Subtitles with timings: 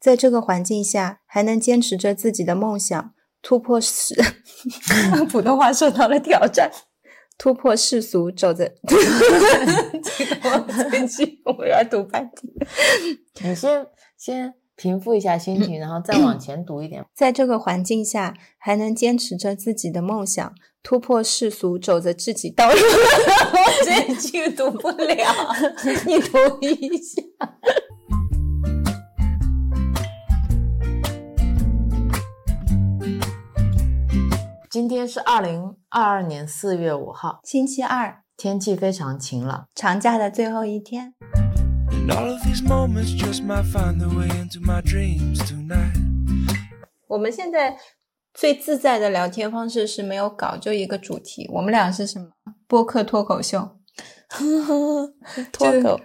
[0.00, 3.12] 在这个环境下还能坚持着自己的梦想，
[3.42, 4.14] 突破世，
[5.30, 6.70] 普通话受到了挑战，
[7.36, 8.72] 突破世俗，走着。
[8.86, 10.58] 这个我
[10.90, 13.50] 最近我要读半天。
[13.50, 13.86] 你先
[14.16, 17.04] 先平复一下心情，然后再往前读一点。
[17.14, 22.76] 在这个环境下还能坚持着自己的梦想，突破世俗，走着自己道路。
[23.52, 25.54] 我这句读不了，
[26.06, 27.22] 你读一下。
[34.70, 39.66] 今天是二零二二年四月五号，星期二，天气非常晴朗。
[39.74, 41.12] 长假的最后一天。
[41.90, 45.96] And all of these moments just might find their way into my dreams tonight.
[47.08, 47.78] 我们现在
[48.32, 51.50] 最自在的聊天方式是没有稿，就一个主题。
[51.52, 52.28] 我们俩是什么？
[52.68, 53.76] 播客脱口秀，
[55.50, 56.00] 脱口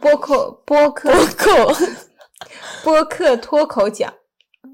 [0.00, 1.72] 播客 播客脱口，
[2.82, 4.12] 播客脱口讲。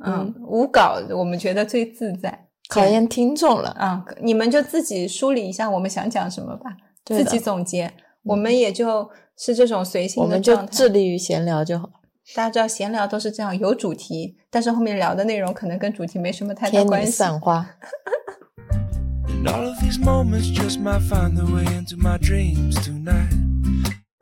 [0.03, 2.44] 嗯，无稿我们觉得最自在。
[2.69, 3.71] 考验听众了。
[3.71, 7.93] 啊、你们就自己梳理一下我们想讲什么吧，自己总结。
[8.23, 10.73] 我们也就是这种随性我们就的状态。
[10.73, 11.91] 致力于闲聊就好，
[12.35, 17.13] 大家知道闲聊都是这样，有主题，但是后面聊的内容可能跟主题没什么太大关系。
[17.13, 17.67] 散花。
[19.29, 23.29] And all of these moments just might find their way into my dreams tonight.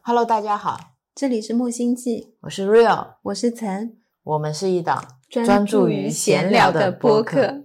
[0.02, 3.92] Hello，大家好，这里是木星记，我是 Real，我是岑，
[4.24, 7.62] 我们是一档专专注于于闲闲聊的播客。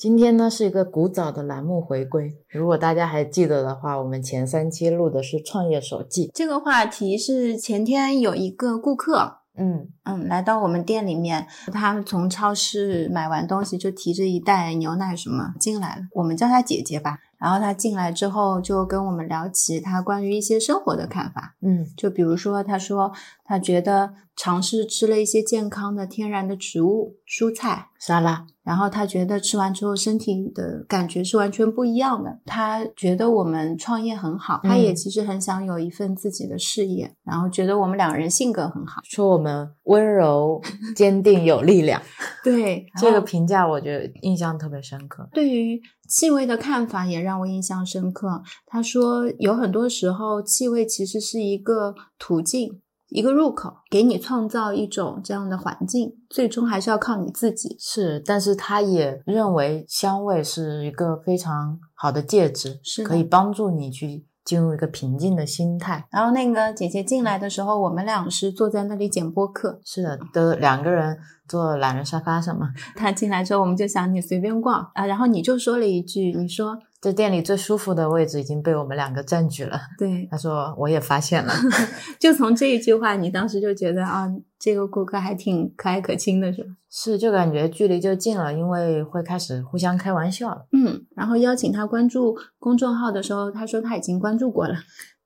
[0.00, 6.30] 今天呢是一个古早的栏目回归，如果大家还记得的话，我们前三期录的是创业手记。
[6.32, 17.18] 这个话题是前天有一个顾客，嗯，嗯，来到我们店里面，他从超市买完东西就提着一袋牛奶什么进来了，我们叫他姐姐吧。
[17.36, 23.12] 然后他进来之后就跟我们聊起他关于一些生活的看法，嗯，就比如说他说
[23.44, 32.38] 他觉得尝试吃了一些健康的天然的植物蔬菜，沙拉，然后他觉得吃完之后身体的感觉是完全不一样的。
[32.46, 39.02] 他觉得我们创业很好，他也嗯其实很想有一份自己的事业，然后觉得我们两个人性格很好。
[39.04, 40.62] 说我们温柔、
[40.96, 42.00] 坚定、有力量，
[42.42, 45.28] 对，这个评价我觉得印象特别深刻。
[45.34, 48.42] 对于气味的看法也让我印象深刻。
[48.66, 52.80] 他说，有很多时候气味其实是一个途径。
[53.10, 57.76] 一个入口，给你创造一种这样的环境，最终还是要靠你自己。
[57.78, 66.06] 是，但是他也认为香味是一个非常好的介质，是可以帮助你去进入一个平静的心态。
[66.10, 69.80] 然后那个姐姐进来的时候，我们俩是坐在那里剪播客。
[69.84, 72.68] 是的，都两个人坐懒人沙发上嘛。
[72.94, 79.80] 她进来之后，我们就想你随便逛啊，然后你就说了一句，你说这店里最舒服的位置已经被我们两个占据了。
[79.98, 81.52] 对，他说我也发现了，
[82.20, 84.28] 就从这一句话，你当时就觉得啊，
[84.58, 86.70] 这个顾客还挺可爱可亲的，是吧？
[86.90, 90.66] 是就感觉距离就近了，因为会开始互相开玩笑了。
[90.72, 94.74] 嗯，然后邀请他关注公众号的时候，他说他已经关注过了。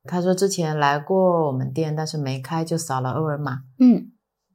[0.07, 3.63] 他说之前来过我们店，但是没开，就扫了二维码。
[3.79, 4.11] 嗯，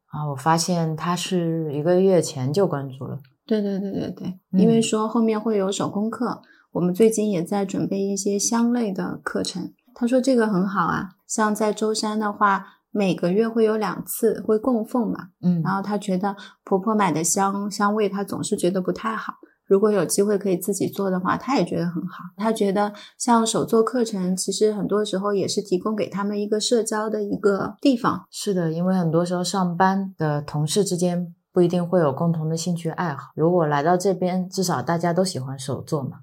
[0.07, 3.19] 啊，我发现他是一个月前就关注了。
[3.45, 6.41] 对对对对对，因为嗯说后面会有手工课，
[6.73, 9.73] 我们最近也在准备一些香类的课程。
[9.95, 19.35] 他说这个很好啊，像在舟山的话，每个月会有两次会供奉嘛，嗯然后她觉得婆婆买的香香味，她总是觉得不太好。
[19.67, 22.25] 如果有机会可以自己做的话，她也觉得很好。
[22.37, 28.27] 她觉得像手作课程，其实很多时候也是提供给他们一个社交的一个地方。
[28.31, 33.31] 是的，因为很多时候上班的同事之间不一定会有共同的兴趣爱好。
[33.35, 36.19] 如果来到这边，至少大家都喜欢手作嘛。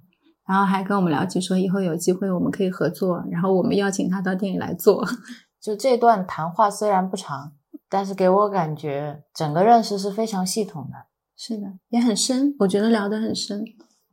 [0.48, 5.06] 然后还跟我们聊起说，以后有机会我们可以合作，然后我们邀请他到店里来做。
[5.62, 7.52] 就这段谈话虽然不长，
[7.90, 11.08] 但是给我感觉整个认识是非常系统的。
[11.36, 13.64] 是的，也很深，我觉得聊得很深。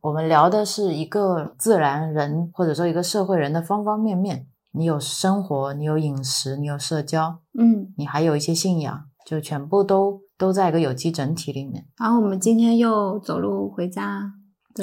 [0.01, 4.47] 我们聊的是一个自然人或者说一个社会人的方方面面。
[4.77, 11.87] 你有生活，你有饮食，你有社交，嗯，你还有一些信仰，就全部都都在一个有机整体里面。
[11.97, 14.33] 然后我们今天又走路回家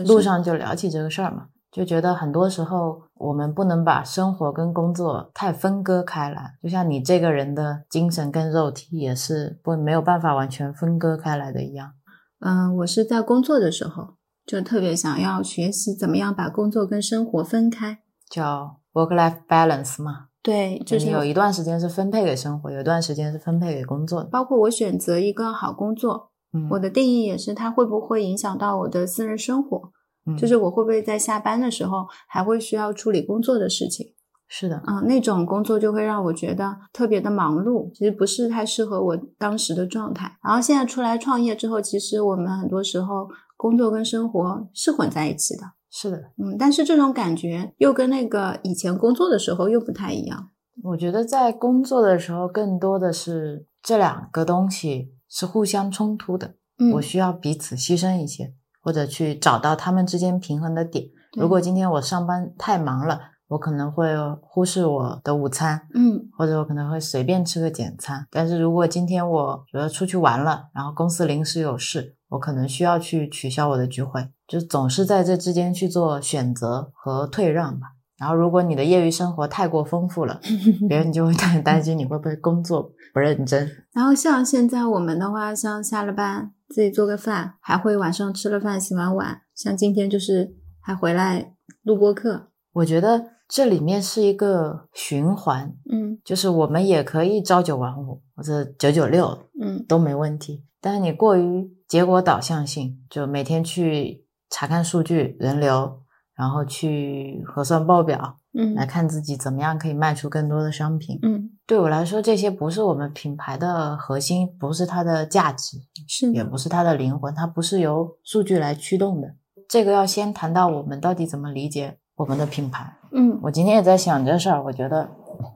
[0.07, 11.93] 路上就聊起这个事儿嘛，就觉得很多时候我们不能把生活跟工作太分割开来，就像你这个人的精神跟肉体也是不没有办法完全分割开来的一样。
[12.41, 17.99] 嗯、我是在工作的时候就特别想要学习怎么样把工作跟生活分开。
[18.29, 24.31] 叫 work-life balance 嘛，对，就是有一段时间是分配给生活，有一段时间是分配给工作的。
[24.31, 29.91] 包括我选择一个好工作，嗯，我的定义也是它会不会影响到我的私人生活，
[30.27, 34.15] 嗯就是我会不会在下班的时候还会需要处理工作的事情。
[34.55, 40.37] 是的，嗯，那种工作就会让我觉得特别的忙碌，其实不是太适合我当时的状态。
[40.45, 43.27] 然后现在出来创业之后，其实我们很多时候
[43.57, 46.19] 工作跟生活是混在一起的，是的。
[46.37, 50.51] 嗯，但是这种感觉又跟那个以前工作的时候又不太一样。
[50.85, 58.53] 我觉得在工作的时候，更多的是这两个东西是互相冲突的，嗯，我需要彼此牺牲一些，
[58.83, 61.07] 或者去找到他们之间平衡的点。
[61.33, 63.19] 如果今天我上班太忙了，
[63.49, 68.27] 我可能会忽视我的午餐，嗯或者我可能会随便吃个简餐。
[68.31, 77.89] 但是如果今天我觉得出去玩了，然后公司临时有事，我可能需要去取消我的聚会，就总是在这之间去做选择和退让吧。
[78.23, 80.41] 然后，如果你的业余生活太过丰富了，
[80.89, 83.69] 别人就会担担心你会不会工作不认真。
[83.93, 92.51] 然后像现在我们的话，像下了班自己做个饭，还会晚上吃了饭洗完碗，像今天就是还回来录播课。
[92.75, 106.02] 我觉得这里面是一个循环，嗯就是我们也可以朝九晚五或者九九六嗯都没问题，但是你过于结果导向性，就每天去查看数据、人流，
[106.43, 111.17] 然后去核算报表，嗯来看自己怎么样可以卖出更多的商品。
[111.23, 115.77] 嗯，对我来说，这些不是我们品牌的核心，不是它的价值，
[116.09, 119.37] 是，也不是它的灵魂，它不是由数据来驱动的。
[119.69, 122.93] 这个要先谈到我们到底怎么理解我们的品牌。
[123.13, 125.09] 嗯我今天也在想这事儿，我觉得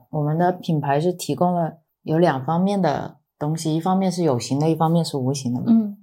[0.09, 5.65] 我们的品牌是提供了有两方面的东西，一方面是有形的，一方面是无形的嘛。
[5.67, 5.97] 嗯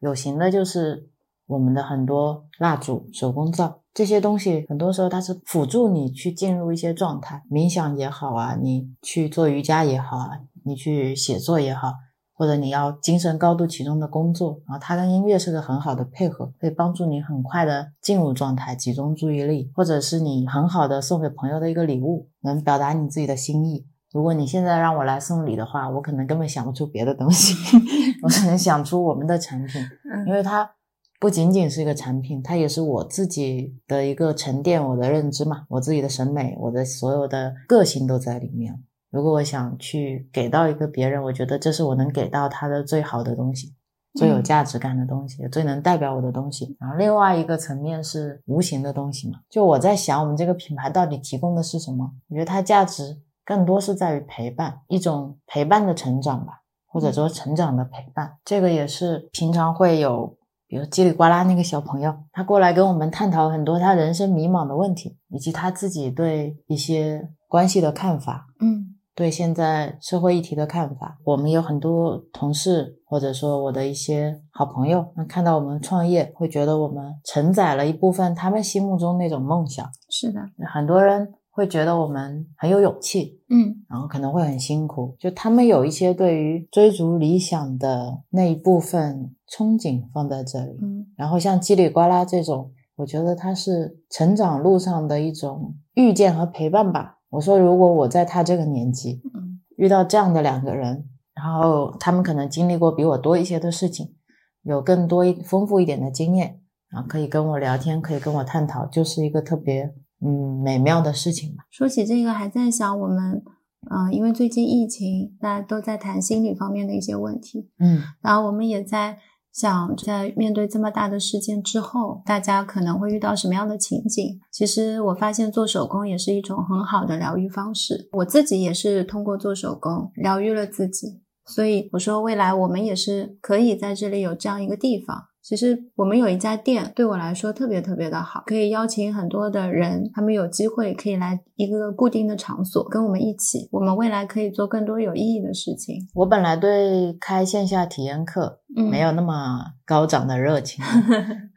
[0.00, 1.10] 有形的就是
[1.48, 11.94] 我们的很多蜡烛、手工皂这些东西，很多时候它是辅助你去进入一些状态，冥想也好啊，你去做瑜伽也好啊，你去写作也好，
[12.32, 23.84] 或者你要精神高度集中的工作，然后它跟音乐是个很好的配合，可以帮助你很快的进入状态，集中注意力，或者是你很好的送给朋友的一个礼物，能表达你自己的心意。
[24.12, 27.52] 如果你现在让我来送礼的话，我可能根本想不出别的东西，
[28.22, 29.82] 我只能想出我们的产品，
[30.24, 30.70] 因嗯为它
[31.20, 38.82] 不仅仅是一个产品，它也是我自己的一个沉淀，我的认知嘛，我自己的审美，我的所有的个性都在里面。
[39.10, 43.74] 如果我想去给到一个别人，我觉得这是我能给到他的最好的东西，
[44.14, 46.76] 最有嗯价值感的东西，最能代表我的东西。
[46.78, 52.12] 然后另外一个层面是无形的东西嘛，就我在想我们这个品牌到底提供的是什么？
[52.28, 58.36] 我觉得它价值更多是在于陪伴，一种陪伴的成长吧，或者说成长的陪伴。
[58.44, 60.36] 这个也是平常会有，
[60.68, 68.46] 比如叽里呱啦那个小朋友，他过来跟我们探讨很多他人生迷茫的问题，以及他自己对一些关系的看法。
[68.60, 79.84] 嗯对现在社会议题的看法，我们有很多同事或者说我的一些好朋友，那看到我们创业，会觉得我们承载了一部分他们心目中那种梦想。
[80.08, 80.40] 是的，
[80.72, 90.78] 很多人会觉得我们很有勇气，嗯然后可能会很辛苦，就他们有一些对于追逐理想的那一部分憧憬放在这里。
[90.82, 97.16] 嗯然后像叽里呱啦这种，我觉得它是成长路上的一种遇见和陪伴吧。
[97.30, 104.14] 我说，如果我在他这个年纪嗯遇到这样的两个人，然后他们可能经历过比我多一些的事情，
[104.62, 109.94] 有更多一丰富一点的经验，然后可以跟我聊天，可以跟我探讨，就是一个特别
[110.24, 111.64] 嗯美妙的事情吧。
[111.70, 113.42] 说起这个，还在想我们，
[113.90, 119.18] 嗯、因为最近疫情，大家都在谈心理方面的一些问题，嗯然后我们也在
[119.52, 124.38] 想，在面对这么大的事件之后，大家可能会遇到什么样的情景？
[124.52, 135.27] 其实我发现做手工也是一种很好的疗愈方式，我自己也是通过做手工疗愈了自己，所以我说未来我们也是可以在这里有这样一个地方。
[135.48, 146.06] 其实我们有一家店，对我来说特别特别的好，可以邀请很多的人，他们有机会可以来一个固定的场所跟我们一起，我们未来可以做更多有意义的事情。
[146.16, 151.48] 我本来对开线下体验课嗯，没有那么高涨的热情， 嗯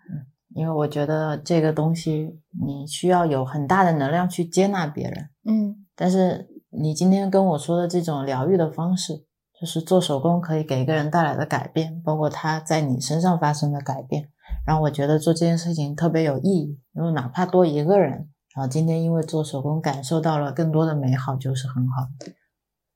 [0.56, 5.30] 因为我觉得这个东西你需要有很大的能量去接纳别人。
[5.46, 9.26] 嗯但是你今天跟我说的这种疗愈的方式，
[9.62, 14.28] 就是做手工可以给一个人带来的改变，包括他在你身上发生的改变，
[14.66, 16.80] 让我觉得做这件事情特别有意义。
[16.96, 22.08] 因为哪怕多一个人，然后今天因为做手工感受到了更多的美好，就是很好。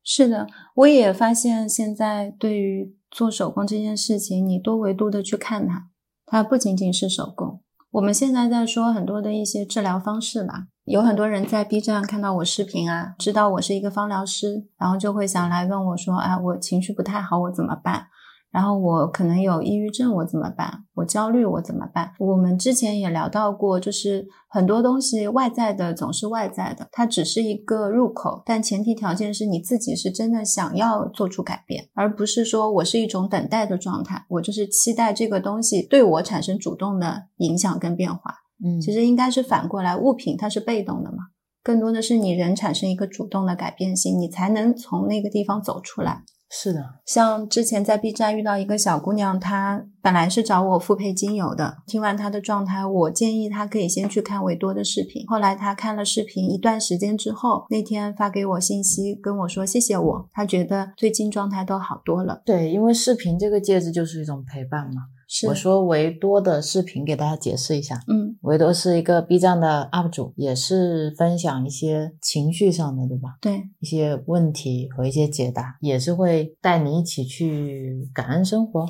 [0.04, 5.90] 是的，我也发现现在对于做手工这件事情，你多维度的去看它，
[6.26, 7.62] 它不仅仅是手工。
[7.92, 18.06] 我们现在在说很多的一些治疗方式吧，有很多人在 B 站看到我视频啊，知道我是一个芳疗师，然后就会想来问我说，啊，我情绪不太好，我怎么办？
[18.52, 20.86] 然后我可能有抑郁症，我怎么办？
[20.94, 22.12] 我焦虑，我怎么办？
[22.20, 38.45] 我们之前也聊到过，就是很多东西外在的总是外在的，它只是一个入口，但前提条件是你自己是真的想要做出改变，而不是说我是一种等待的状态，我就是期待这个东西对我产生主动的影响跟变化。
[38.64, 41.18] 嗯，其实应该是反过来，物品它是被动的嘛，
[41.64, 46.24] 更多的是你人产生一个主动的改变性，你才能从那个地方走出来。
[46.48, 51.78] 是的，像之前在 B 站遇到一个小姑娘，她本来是找我复配精油的。
[51.88, 55.26] 听完她的状态，我建议她可以先去看维多的视频。
[55.28, 62.44] 后来她看了视频一段时间之后，那天发给我信息跟我说谢谢我，她觉得最近状态都好多了。
[62.46, 65.02] 对，因为视频这个介质就是一种陪伴嘛。
[65.38, 73.36] 是我说维多的视频给大家解释一下，嗯，维多是一个 B 站的 UP 主，也是分享一些情绪上的，对吧？
[73.42, 78.86] 对，一些问题和一些解答，也是会带你一起去感恩生活。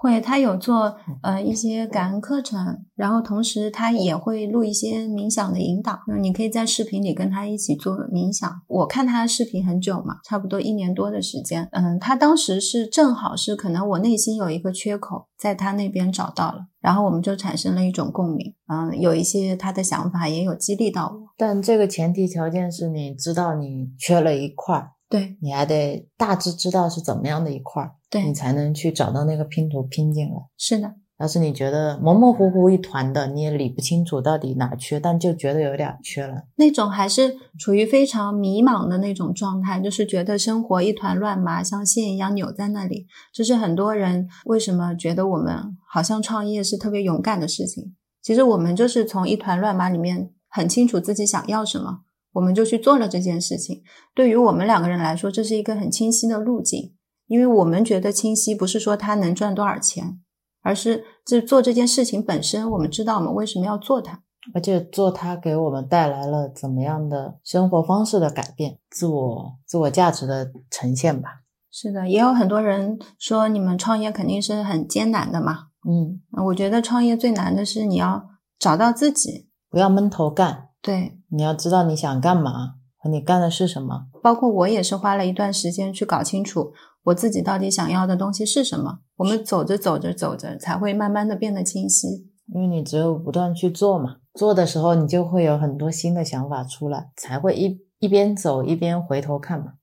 [0.00, 8.48] 会，他有做呃一些感恩课程，然后同时他也会录一些冥想的引导，嗯，你可以在视频里跟他一起做冥想。
[8.68, 30.34] 我看他的视频很久嘛，差不多一年多的时间，嗯，他当时是正好是可能我内心有一个缺口，在他那边找到了，然后我们就产生了一种共鸣，嗯，有一些他的想法也有激励到我，但这个前提条件是你知道你缺了一块儿，对你还得大致知道是怎么样的一块儿，对你，才能去找到那个拼图拼进来。
[30.56, 36.42] 是的，要是你觉得模模糊糊一团的，你也理不清楚到底哪缺，但就觉得有点缺了。
[36.56, 43.06] 那种还是处于非常迷茫的那种状态，就是觉得生活一团乱麻，像线一样扭在那里。
[43.32, 47.94] 就是很多人为什么觉得我们好像创业是特别勇敢的事情。
[48.20, 52.00] 其实我们就是从一团乱麻里面很清楚自己想要什么，
[52.38, 53.82] 我们就去做了这件事情。
[54.14, 56.94] 对于我们两个人来说，这是一个很清晰的路径，
[57.26, 60.20] 因为我们觉得清晰，不是说他能赚多少钱，
[60.62, 64.22] 而是这做这件事情本身，我们知道我们为什么要做它。
[64.54, 71.42] 而且做它给我们带来了怎么样的生活方式的改变，自我自我价值的呈现吧。
[71.70, 75.66] 是的，也有很多人说你们创业肯定是很艰难的嘛。
[75.86, 78.26] 嗯，呃我觉得创业最难的是你要
[78.58, 84.06] 找到自己，不要闷头干，对，你要知道你想干嘛和你干的是什么。
[84.22, 86.72] 包括我也是花了一段时间去搞清楚
[87.04, 89.00] 我自己到底想要的东西是什么。
[89.16, 92.28] 我们走着走着走着，才会慢慢的变得清晰。
[92.54, 99.74] 因为你只有不断去做嘛，做的时候你就会有很多新的想法出来，才会一一边走一边回头看嘛。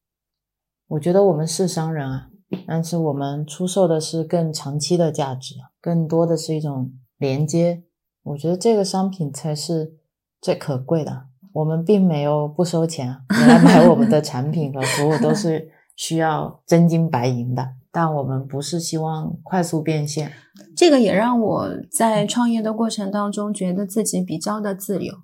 [0.87, 2.29] 我觉得我们是商人啊，
[2.65, 7.83] 但是我们出售的是更长期的价值，更多的是一种连接。
[8.23, 9.97] 我觉得这个商品才是
[10.41, 11.27] 最可贵的。
[11.55, 20.33] 我们并没有不收钱啊，你来买我们的产品和服务都是需要真金白银的，但我们不是希望快速变现。
[20.75, 25.15] 这个也让我在创业的过程当中觉得自己比较的自由。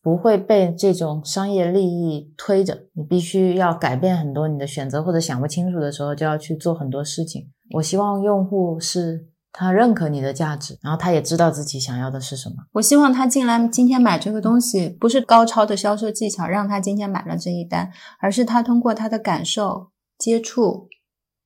[0.00, 7.50] 不会被这种商业利益推着，你必须要改变很多你的选择，或者想不清楚的时候就要去做很多事情。
[7.74, 9.26] 我希望用户是
[9.58, 12.56] 他认可你的价值，然后他也知道自己想要的是什么。
[12.72, 20.88] 我希望他进来今天买这个东西，不是高超的销售技巧让他今天买了这一单，而是他通过他的感受、接触，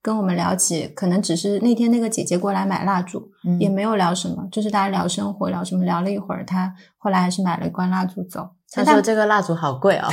[0.02, 8.50] 跟我们聊起，可能只是那天那个姐姐过来买蜡烛，嗯也没有聊什么，就是大家聊生活，聊什么，聊了一会儿，他后来还是买了一罐蜡烛走。
[8.72, 10.08] 他说这个蜡烛好贵哦，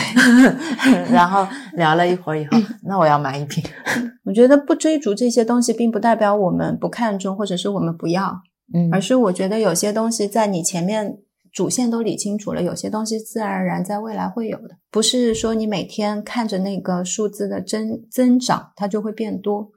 [1.14, 3.64] 然后聊了一会儿以后，那我要买一瓶。
[4.26, 8.42] 我觉得不追逐这些东西，并不代表我们不看重，或者是我们不要，
[8.74, 11.20] 嗯而是我觉得有些东西在你前面
[11.54, 19.70] 主线都理清楚了，有些东西自然而然在未来会有的，不是说你每天看着那个数字的增增长，它就会变多。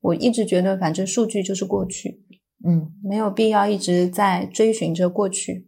[0.00, 2.20] 我一直觉得，反正数据就是过去，
[2.66, 5.67] 嗯，没有必要一直在追寻着过去。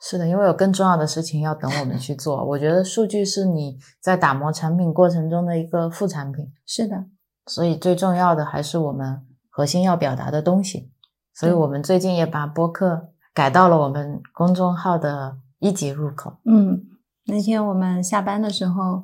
[0.00, 2.42] 是的，因为有更重要的事情要等我们去做。
[2.42, 6.50] 我觉得数据是你在打磨产品过程中的一个副产品。
[6.64, 7.04] 是的，
[7.46, 10.90] 所以最重要的还是我们核心要表达的东西。
[11.34, 16.38] 所以我们最近也把播客改到了我们公众号的一级入口。
[16.44, 16.82] 嗯，
[17.26, 19.02] 那天我们下班的时候，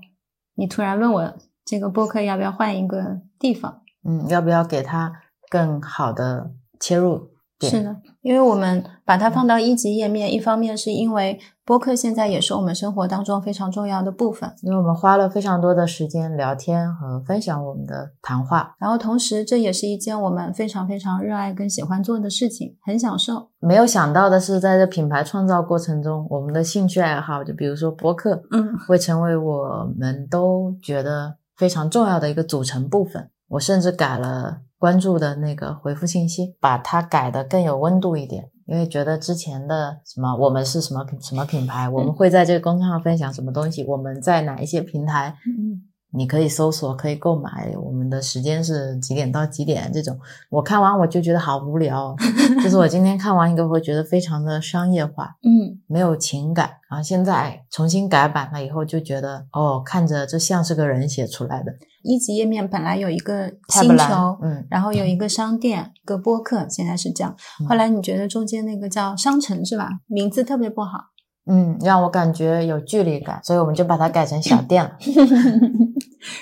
[0.54, 1.34] 你突然问我
[1.64, 3.82] 这个播客要不要换一个地方。
[4.02, 5.12] 嗯，要不要给它
[5.50, 7.35] 更好的切入点？
[7.60, 23.48] 是的，因为我们把它放到一级页面，一方面是因为播客现在也是我们生活当中非常重要的部分，因为我们花了非常多的时间聊天和分享我们的谈话，然后同时这也是一件我们非常非常热爱跟喜欢做的事情，很享受。
[23.58, 33.30] 没有想到的是，在这品牌创造过程中，我们的兴趣爱好，就比如说播客，嗯，会成为我们都觉得非常重要的一个组成部分。
[33.48, 38.50] 我甚至改了关注的那个回复信息，把它改的更有温度一点。
[38.66, 47.74] 因为觉得之前的什么我们是什么品什么品牌，我们会在这个公众号分享什么东西，我们在哪一些平台，嗯你可以搜索，可以购买。
[47.78, 49.90] 我们的时间是几点到几点？
[49.92, 50.18] 这种
[50.48, 52.16] 我看完我就觉得好无聊哦，
[52.64, 56.70] 就是我今天看完一个，会觉得非常的商业化，嗯没有情感。
[56.88, 61.72] 然后现在重新改版了以后，就觉得哦，看着这像是个人写出来的。
[62.06, 67.34] 一级页面本来有一个星球，嗯，然后有一个商店，一个播客，现在是这样。
[67.60, 69.88] 嗯后来你觉得中间那个叫商城是吧？
[70.06, 70.98] 名字特别不好，
[71.46, 74.92] 嗯，让我感觉有距离感，所以我们就把它改成小店了。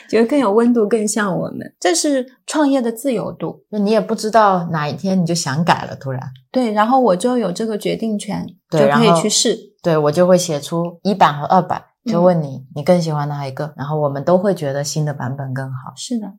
[0.08, 1.60] 觉得更有温度，更像我们。
[1.78, 6.72] 这是创业的自由度，就你也不知道哪一天你就想改了，突然，对。
[6.72, 9.58] 然后我就有这个决定权，就可以去试。
[9.82, 15.92] 对我就会写出一版和二版，就嗯问你、你更喜欢哪一个，然后我们都会觉得新的版本更好。
[15.96, 16.32] 是的，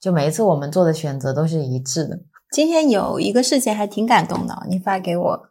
[0.00, 2.20] 就每一次我们做的选择都是一致的。
[2.52, 5.48] 今天有一个事情还挺感动的，你发给我。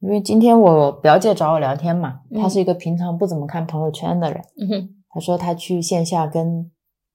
[0.00, 4.44] 因为今天我表姐找我聊天嘛，嗯她是一个平常不怎么看朋友圈的人。
[4.60, 6.70] 嗯哼，她说她去线下跟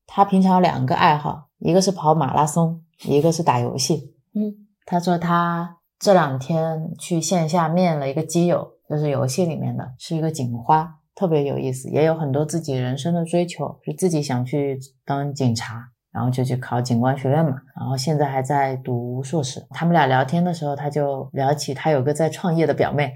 [0.08, 4.16] 她平常有两个爱好，一个是跑马拉松，一个是打游戏。
[4.34, 15.90] 嗯她说她这两天去线下面了一个基友，就是游戏里面的，是一个警花，特别有意思，也有很多自己人生的追求，是自己想去当警察。
[16.14, 19.66] 然后就去考警官学院嘛，然后现在还在读硕士。
[19.70, 23.14] 他们俩聊天的时候，他就聊起他有个在创业的表妹，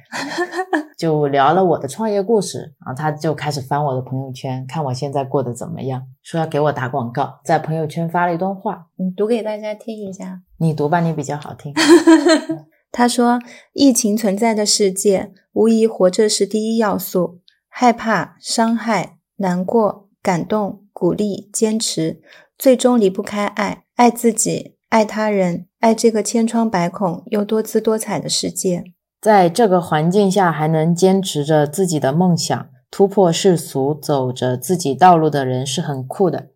[0.97, 2.73] 就聊了我的创业故事。
[2.85, 10.43] 然后他就开始翻我的朋友圈，看我现在过得怎么样，说要给我打广告，在朋友圈发了一段话，你读给大家听一下。
[10.59, 11.73] 你读吧，你比较好听。
[12.93, 13.41] 他说
[13.75, 17.41] ：“疫情存在的世界，无疑活着是第一要素。
[17.77, 22.21] 害怕、伤害、难过、感动、鼓励、坚持，
[22.57, 23.83] 最终离不开爱。
[23.95, 28.85] 爱自己，爱他人，爱这个千疮百孔又多姿多彩的世界。
[29.19, 36.51] 在这个环境下还能坚持着自己的梦想，突破世俗，走着自己道路的人是很酷的。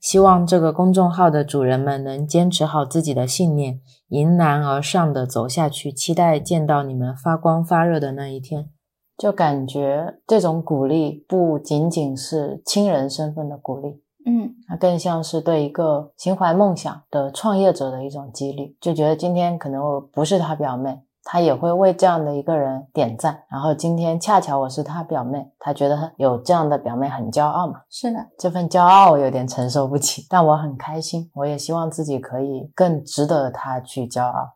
[0.00, 3.78] 希望这个公众号的主人们能坚持好自己的信念，
[4.08, 5.92] 迎难而上的走下去。
[5.92, 8.70] 期待见到你们发光发热的那一天。
[9.16, 18.76] 就感觉这种鼓励不仅仅是亲人身份的鼓励，嗯它更像是对一个心怀梦想的创业者的一种激励。
[18.80, 23.42] 就觉得今天可能我不是他表妹，他也会为这样的一个人点赞。
[23.48, 27.82] 然后今天恰巧我是他表妹，他觉得有这样的表妹很骄傲嘛。
[27.88, 31.30] 是的，这份骄傲我有点承受不起，但我很开心。
[31.34, 34.54] 我也希望自己可以更值得他去骄傲。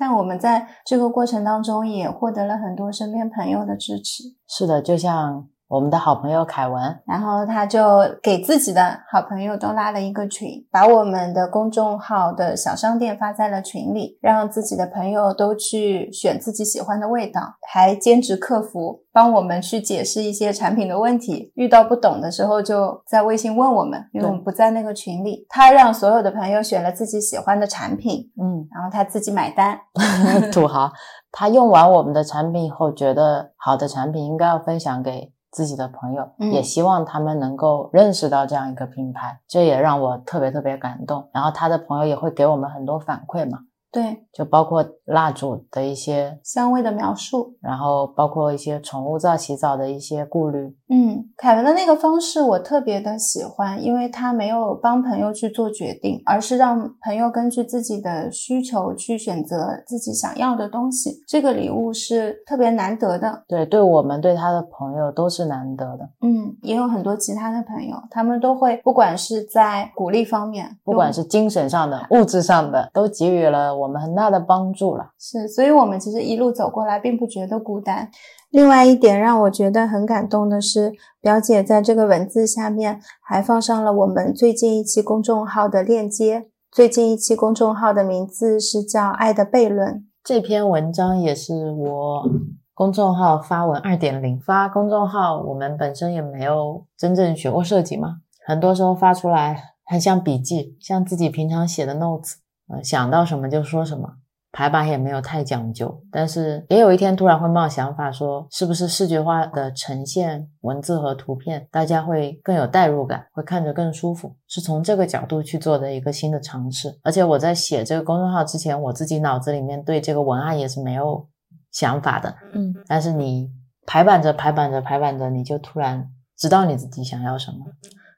[0.00, 4.22] 但我们在这个过程当中也获得了很多身边朋友的支持。
[4.48, 7.80] 是的，就像我们的好朋友凯文，然后他就
[8.20, 17.40] 给自己的好朋友都拉了一个群，把我们的公众号的小商店发在了群里，让自己的朋友都去选自己喜欢的味道，
[17.72, 21.52] 还兼职客服，帮我们去解释一些产品的问题。
[21.54, 25.46] 遇到不懂的时候，就在微信问我们，因为我们不在那个群里。
[25.48, 29.78] 他让所有的朋友选了自己喜欢的产品，嗯，然后他自己买单。
[30.50, 30.90] 土豪，
[31.30, 41.28] 他用完我们的产品以后，觉得好的产品应该要分享给自己的朋友，嗯也希望他们能够认识到这样一个品牌，这也让我特别特别感动。
[41.32, 43.58] 然后他的朋友也会给我们很多反馈嘛，
[43.90, 50.76] 对就包括蜡烛的一些，香味的描述，然后包括一些宠物皂洗澡的一些顾虑。
[50.92, 61.22] 嗯，凯文的那个方式我特别的喜欢，因为他没有帮朋友去做决定，而是让朋友根据自己的需求去选择自己想要的东西。
[61.28, 63.44] 这个礼物是特别难得的。
[63.46, 75.12] 对，对我们对他的朋友都是难得的，嗯，也有很多其他的朋友，他们都会不管是在鼓励方面，不管是精神上的、物质上的，都给予了我们很大的帮助了。
[75.20, 78.10] 是，所以我们其实一路走过来，并不觉得孤单。
[78.50, 86.48] 另外一点让我觉得很感动的是，表姐在这个文字下面还放上了我们最近一期公众号的链接。
[86.72, 89.94] 最近一期公众号的名字是叫《爱的悖论》。
[90.24, 92.28] 这篇文章也是我
[92.74, 94.38] 公众号发文二点零。
[94.40, 102.34] 发公众号，我们本身也没有真正学过设计嘛，很多时候发出来很像笔记，像自己平常写的 notes，
[102.68, 104.14] 呃，想到什么就说什么。
[104.52, 116.98] 排版也没有太讲究，但是也有一天突然会冒想法说，是不是视觉化的呈现文字和图片，大家会更有代入感，会看着更舒服，是从这个角度去做的一个新的尝试。
[117.02, 121.28] 而且我在写这个公众号之前，我自己脑子里面对这个文案也是没有
[121.70, 123.48] 想法的，嗯，但是你
[123.86, 127.58] 排版着排版着排版着，你就突然知道你自己想要什么。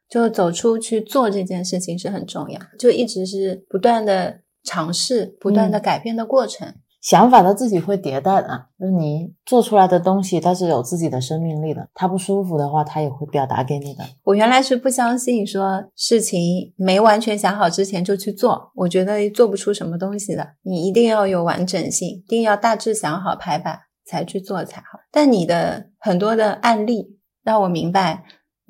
[0.09, 6.75] 就走出去做这件事情是很重要，就一直是不断的尝试、不断的改变的过程。
[7.01, 11.89] 想法它自己会迭代的，就是你做出来的东西，它是有自己的生命力的。
[11.95, 14.05] 它不舒服的话，它也会表达给你的。
[14.23, 20.47] 我原来是不相信说事情没完全想好之前就去做，我觉得做不出什么东西的。
[20.63, 25.01] 你一定要有完整性，一定要大致想好排版才去做才好。
[25.11, 28.23] 但你的很多的案例让我明白，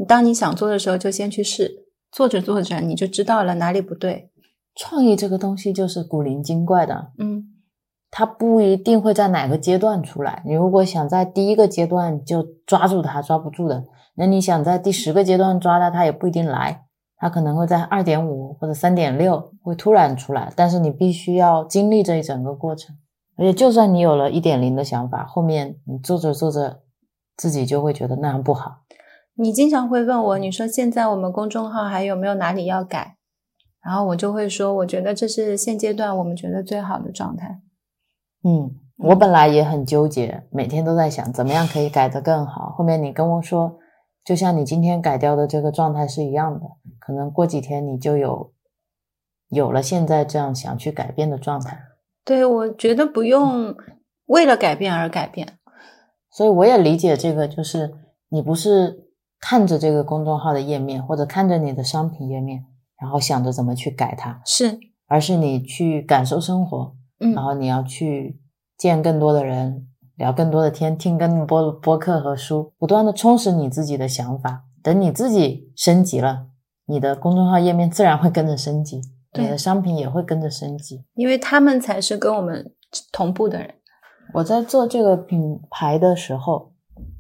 [0.09, 4.31] 当你想做的时候就先去试，做着做着你就知道了哪里不对。
[4.75, 7.49] 创意这个东西就是古灵精怪的，嗯。
[8.15, 10.43] 它不一定会在哪个阶段出来。
[10.45, 13.85] 你如果想在第一个阶段就抓住它，抓不住的。
[14.17, 16.85] 那你想在第十个阶段抓它，它也不一定来。
[17.17, 22.95] 它可能会在二点五或者三点六会突然出来，但是你必须要经历这一整个过程。
[23.39, 26.81] 而且，就算你有了一点零的想法，后面你做着做着，
[27.39, 28.83] 自己就会觉得那样不好。
[29.37, 33.17] 你经常会问我，你说现在我们公众号还有没有哪里要改？
[33.85, 37.61] 然后我就会说，我觉得这是现阶段我们觉得最好的状态。
[38.45, 42.71] 嗯，我本来也很纠结，每天都在想怎么样可以改得更好。
[42.77, 43.79] 后面你跟我说，
[44.25, 46.67] 就像你今天改掉的这个状态是一样的，
[47.01, 48.53] 可能过几天你就有
[49.49, 51.81] 有了现在这样想去改变的状态。
[52.25, 53.75] 对，我觉得不用
[54.27, 55.59] 为了改变而改变。
[56.31, 57.93] 所以我也理解这个，就是
[58.29, 59.09] 你不是
[59.41, 62.65] 看着这个公众号的页面，或者看着你的商品页面，
[63.03, 66.95] 然后想着怎么去改它，是，而是你去感受生活。
[67.19, 68.41] 嗯然后你要去
[68.79, 74.67] 见更多的人，聊更多的天，听更多播客和书，不断的充实你自己的想法。
[74.85, 76.47] 等你自己升级了，
[76.87, 79.01] 你的公众号页面自然会跟着升级，
[79.37, 82.73] 你的商品也会跟着升级，因为他们才是跟我们
[83.11, 83.75] 同步的人。
[84.35, 86.73] 我在做这个品牌的时候，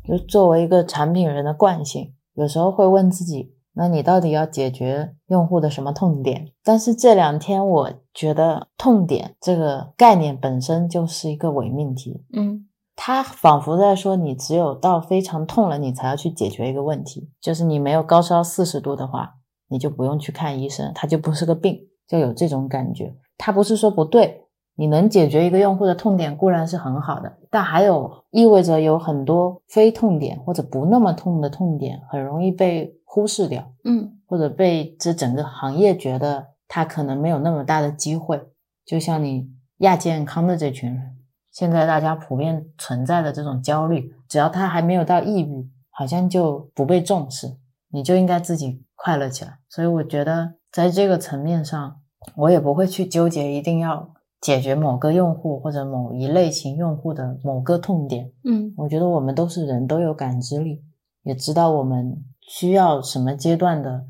[0.06, 3.56] 就作为一个产品人的惯性，有时候会问自己。
[3.74, 6.48] 那你到底要解决用户的什么痛点？
[6.62, 12.22] 但是这两天我觉得痛点这个概念本身就是一个伪命题。
[12.34, 17.30] 嗯，它仿佛在说你只有到非常痛了，你才要去解决一个问题。
[17.40, 19.36] 就是你没有高烧四十度的话，
[19.68, 23.14] 你就不用去看医生，它就不是个病，就有这种感觉。
[23.38, 24.44] 它不是说不对，
[24.76, 32.98] 你能解决一个用户的痛点固然是很好的，但还有意味着有很多非痛点或者不那么痛的痛点，很容易被。
[33.14, 38.42] 忽视掉，嗯，或者被这整个行业觉得他可能没有那么大的机会，
[38.86, 41.18] 就像你亚健康的这群人，
[41.50, 47.54] 现在大家普遍存在的这种焦虑，只要他还没有到抑郁，好像就不被重视，
[47.90, 49.58] 你就应该自己快乐起来。
[49.68, 52.00] 所以我觉得在这个层面上，
[52.34, 58.32] 我也不会去纠结一定要解决某个用户或者某一类型用户的某个痛点。
[58.44, 60.82] 嗯，我觉得我们都是人，都有感知力，
[61.24, 62.24] 也知道我们。
[62.48, 64.06] 需要什么阶段的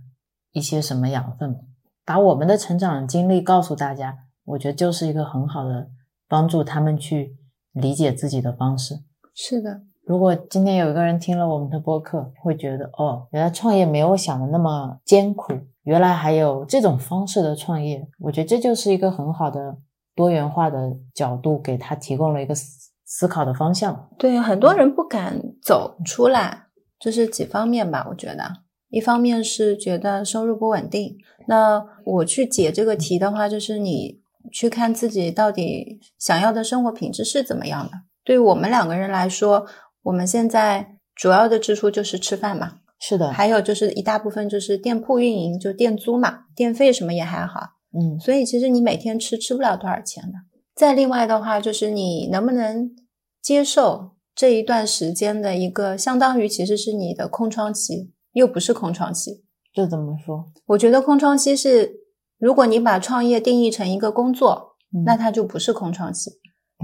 [0.53, 1.57] 一些什么养分，
[2.05, 5.89] 把我们的成长经历告诉大家，我觉得就是一个很好的
[6.29, 7.37] 帮助他们去
[7.73, 8.97] 理解自己的方式。
[9.35, 15.53] 是的，如果今天有一个人听了我们的播客，会觉得哦，原来创业没有我想的那么艰苦，
[15.85, 19.79] 原来还有这种方式的创业，我觉得这就是一个很好的
[20.15, 24.11] 多元化的角度，给他提供了一个思思考的方向。
[24.19, 26.62] 对，很多人不敢走出来。
[27.03, 28.07] 这是几方面吧？
[28.11, 28.45] 我觉得，
[28.89, 31.17] 一方面是觉得收入不稳定。
[31.49, 34.21] 那我去解这个题的话，就是你
[34.53, 37.91] 去看自己到底想要的生活品质是怎么样的。
[38.23, 39.67] 对于我们两个人来说，
[40.05, 47.61] 我们现在主要的支出就是吃饭嘛，是的，还有就是一大部分就是店铺运营，就店租嘛，电费什么也还好。
[47.93, 50.35] 嗯，所以其实你每天吃吃不了多少钱的。
[50.77, 52.95] 再另外的话，就是你能不能
[53.43, 54.13] 接受？
[54.35, 59.43] 这一段时间的一个相当于其实是你的空窗期，又不是空窗期，
[59.73, 60.47] 这怎么说？
[60.67, 62.01] 我觉得空窗期是，
[62.39, 66.31] 如果你把创业定义成一个工作，那它就不是空窗期。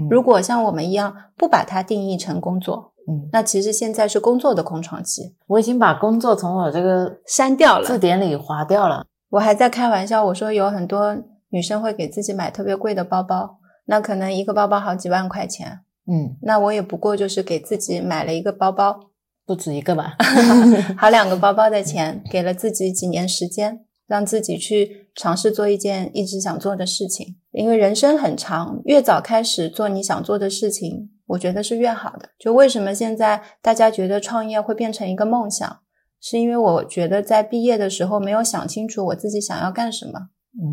[0.09, 5.35] 如果像我们一样不把它定义成工作，嗯，那其实现在是工作的空窗期。
[5.47, 9.05] 我已经把工作从我这个删掉了，字典里划掉了。
[9.31, 11.17] 我还在开玩笑，我说有很多
[11.49, 15.81] 女生会给自己买特别贵的包包，那可能一个包包好几万块钱。
[16.11, 19.11] 嗯，那我也不过就是给自己买了一个包包，
[19.45, 20.15] 不止一个吧
[20.97, 27.37] 好两个包包的钱，给了自己几年时间，让自己去尝试做一件一直想做的事情。
[27.51, 32.29] 因为人生很长，越早开始做你想做的事情，我觉得是越好的。
[32.39, 35.79] 就为什么现在大家觉得创业会变成一个梦想，
[36.19, 40.29] 是因为我觉得在毕业的时候没有想清楚我自己想要干什么。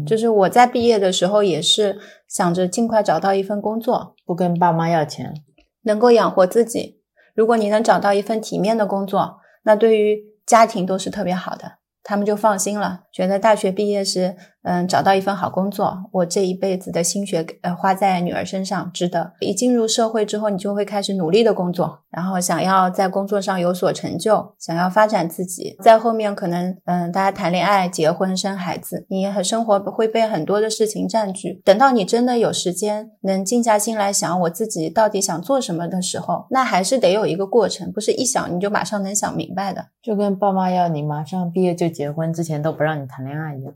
[0.06, 5.34] 就是我在毕业的时候也是想着尽快找到一份工作，不跟爸妈要钱，
[5.82, 7.00] 能够养活自己。
[7.34, 11.78] 如果你能找到一份体面的工作，那对于家庭都是特别好的。
[12.02, 14.36] 他们就放心了，觉得大学毕业时，
[14.66, 19.32] 嗯，找到一份好工作，我这一辈子的心血呃花在女儿身上值得。
[19.38, 25.76] 一进入社会之后，你就会开始努力的工作，然后想要在工作上有所成就，想要发展自己。
[25.80, 31.62] 在后面可能，嗯，大家谈恋爱、结婚、生孩子，你和生活会被很多的事情占据。
[31.64, 39.86] 等到你真的有时间，能静下心来想我自己到底想做什么的时候，那还是得有一个过程，不是一想你就马上能想明白的。
[40.02, 43.72] 就跟爸妈要你马上毕业就结婚之前都不让你谈恋爱一样。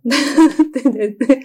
[0.73, 1.37] 对 对 对对，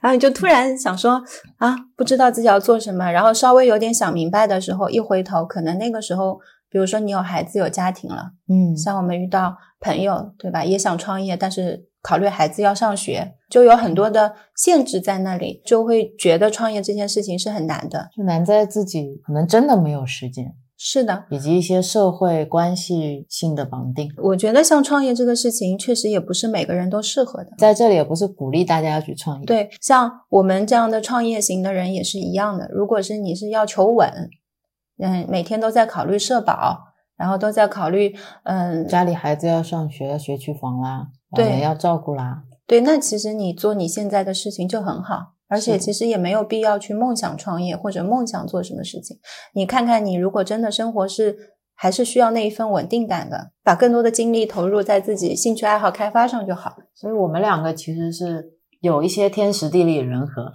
[0.00, 1.22] 然后你就突然想说
[1.58, 6.38] 啊，不知道自己要做什么，然后稍微有点想明白的时候，一回头，可能那个时候，
[6.70, 10.64] 比如说你有孩子有家庭了，嗯像我们遇到朋友，对吧？
[10.64, 18.08] 也想创业，但是考虑孩子要上学，就有很多的限制在那里，就会觉得创业这件事情是很难的。
[18.16, 24.08] 就难在自己可能真的没有时间，是的，以及一些社会关系性的绑定。
[24.22, 27.50] 我觉得像创业这个事情，确实也不是每个人都适合的。
[27.58, 32.70] 在这里也不是鼓励大家要去创业，，对，像我们这样的创业型的人也是一样的。
[32.72, 34.30] 如果是你是要求稳，
[34.98, 38.14] 嗯，每天都在考虑社保，然后都在考虑，
[38.44, 49.18] 嗯，家里孩子要上学，要学区房啦，对要照顾啦，对，那其实你做你现在的事情就很好，而且其实也没有必要去梦想创业或者梦想做什么事情。
[49.54, 51.36] 你看看，你如果真的生活是
[51.74, 56.76] 还是需要那一份稳定感的，把更多的精力投入在自己兴趣爱好开发上就好。
[56.94, 60.52] 所以我们两个其实是有一些天时地利人和，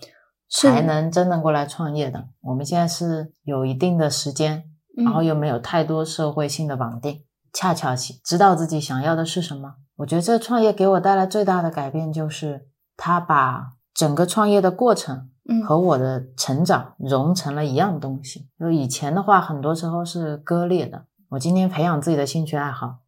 [0.50, 2.26] 是才能真的过来创业的。
[2.42, 4.66] 我们现在是有一定的时间，
[4.98, 9.76] 嗯然后又没有太多社会性的绑定，恰巧其知道自己想要的是什么。
[9.98, 18.48] 我觉得这创业给我带来最大的改变就是，他把整个创业的过程嗯和我的成长融成了一样东西。
[18.60, 21.06] 就以前的话，很多时候是割裂的。
[21.30, 23.00] 我今天培养自己的兴趣爱好，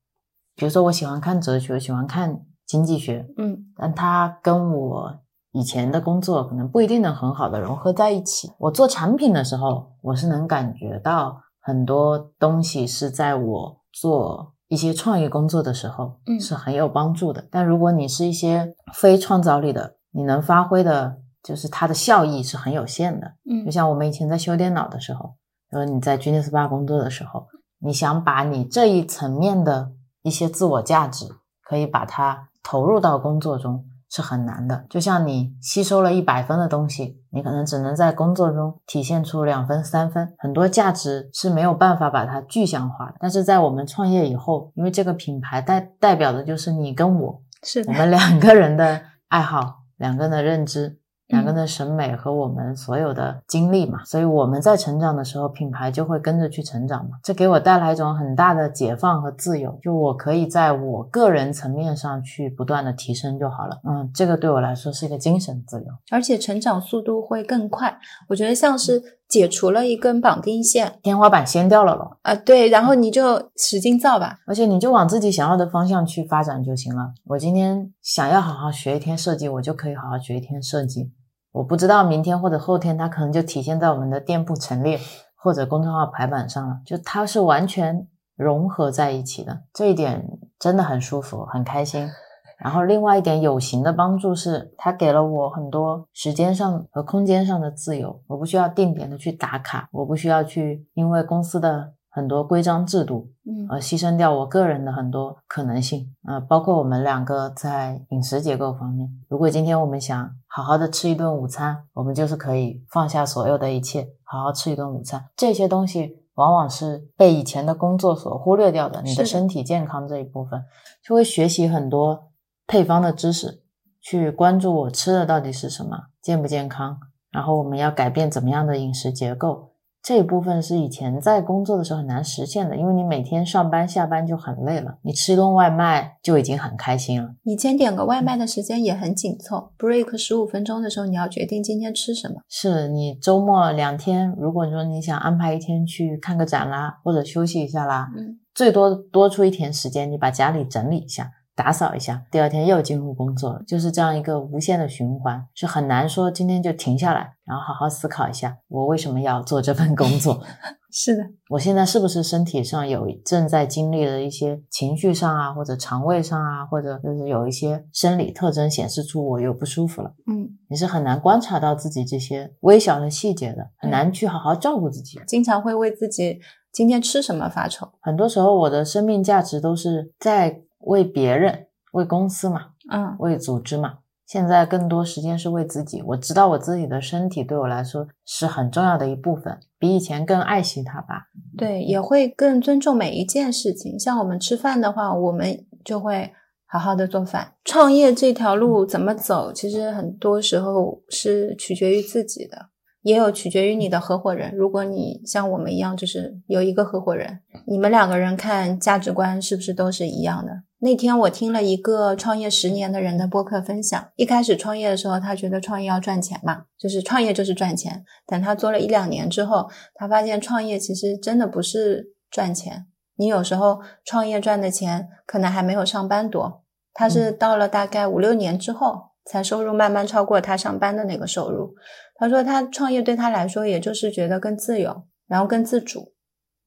[0.55, 5.19] 比如说我喜欢看哲学，喜欢看经济学，嗯但它跟我
[5.51, 8.51] 以前的工作可能不一定能很好的融合在一起。
[8.57, 17.47] 我做产品的时候，我是能感觉到很多东西是在我做一些创业工作的时候，嗯是很有帮助的。
[17.49, 23.27] 但如果你是一些非创造力的，你能发挥的，就是它的效益是很有限的。
[23.49, 25.35] 嗯就嗯像我们以前在修电脑的时候，
[25.71, 27.47] 呃，你在 Genius Bar 工作的时候，
[27.79, 31.25] 你想把你这一层面的一些自我价值，
[31.61, 34.85] 可以把它投入到工作中是很难的。
[34.89, 43.15] 就像你吸收了一百分的东西，你可能只能在工作中体现出两分、三分，很多价值是没有办法把它具象化的。
[43.19, 57.17] 但是在我们创业以后，因为这个品牌代代表的就是你跟我，是的我，们两个人的爱好、两个人的认知、两个人的审美和我们所有的经历嘛，所以我们在成长的时候，品牌就会跟着去成长嘛。
[57.23, 63.79] 这给我带来一种很大的解放和自由，就我可以在我个人层面上去不断的提升就好了。
[63.83, 65.87] 嗯，这个对我来说是一个精神自由。
[66.11, 67.97] 而且成长速度会更快。
[68.27, 74.37] 我觉得像是解除了一根绑定线天花板掀掉了咯，啊、对，然后你就使劲造吧。
[74.45, 77.13] 而且你就往自己想要的方向去发展就行了。
[77.25, 81.11] 我今天想要好好学一天设计，我就可以好好学一天设计。
[81.51, 84.99] 我不知道明天或者后天，它可能就体现在我们的店铺陈列
[85.35, 90.25] 或者公众号排版上了，就它是完全融合在一起的，这一点
[90.59, 92.09] 真的很舒服，很开心。
[92.57, 109.09] 然后另外一点有形的帮助是，它给了我很多时间上和空间上的自由，我不需要定点的去打卡，我不需要去因为公司的很多规章制度嗯而牺牲掉我个人的很多可能性，呃，包括我们两个在饮食结构方面。
[109.27, 115.25] 如果今天我们想好好的吃一顿午餐，我们就是可以放下所有的一切，好好吃一顿午餐。
[115.35, 120.63] 这些东西往往是被以前的工作所忽略掉的，你的身体健康这一部分，
[121.03, 122.31] 就会学习很多
[122.67, 123.61] 配方的知识，
[124.01, 126.97] 去关注我吃的到底是什么，健不健康，
[127.31, 129.71] 然后我们要改变怎么样的饮食结构。
[130.01, 137.33] 这一部分是以前在工作的时候很难实现的，因为你每天上班下班就很累了，你吃一顿外卖就已经很开心了。
[137.41, 142.35] 以前点个外卖的时间也很紧凑，break 十五分钟的时候，你要决定今天吃什么。
[142.47, 160.41] 是你周末两天，如果说你想安排一天去看个展啦，或者休息一下啦，嗯，最多多出一天时间，你把家里整理一下，打扫一下，第二天又进入工作了，就是这样一个无限的循环，是很难说今天就停下来，然后好好思考一下，我为什么要做这份工作。
[160.97, 170.13] 是的，我现在是不是身体上有正在经历了一些情绪上啊，或者肠胃上啊，或者就是有一些生理特征显示出我有不舒服了？
[170.27, 175.19] 嗯，你是很难观察到自己这些微小的细节的，很难去好好照顾自己。
[175.27, 176.39] 经常会为自己
[176.71, 177.89] 今天吃什么发愁。
[177.99, 183.99] 很多时候，我的生命价值都是在为别人、为公司嘛，嗯为组织嘛。
[184.25, 186.01] 现在更多时间是为自己。
[186.01, 191.27] 我知道我自己的身体对我来说是很重要的一部分，比以前更爱惜它吧。
[191.55, 193.99] 对，也会更尊重每一件事情。
[193.99, 196.31] 像我们吃饭的话，我们就会
[196.65, 197.53] 好好的做饭。
[197.63, 202.69] 创业这条路怎么走，其实很多时候是取决于自己的，
[203.03, 204.51] 也有取决于你的合伙人。
[204.55, 210.63] 如果你像我们一样，就是有一个合伙人，你们两个人看价值观是不是都是一样的？
[210.79, 218.03] 那天我听了一个创业十年的人的播客分享，一开始创业的时候，他觉得创业要赚钱嘛，就是创业就是赚钱。
[218.27, 231.73] 等他做了一两年之后，他发现创业其实真的不是赚钱，你有时候创业赚的钱可能还没有上班多，他是到了大概五六年之后，才收入慢慢超过他上班的那个收入。
[232.15, 236.13] 他说他创业对他来说，也就是觉得更自由，然后更自主，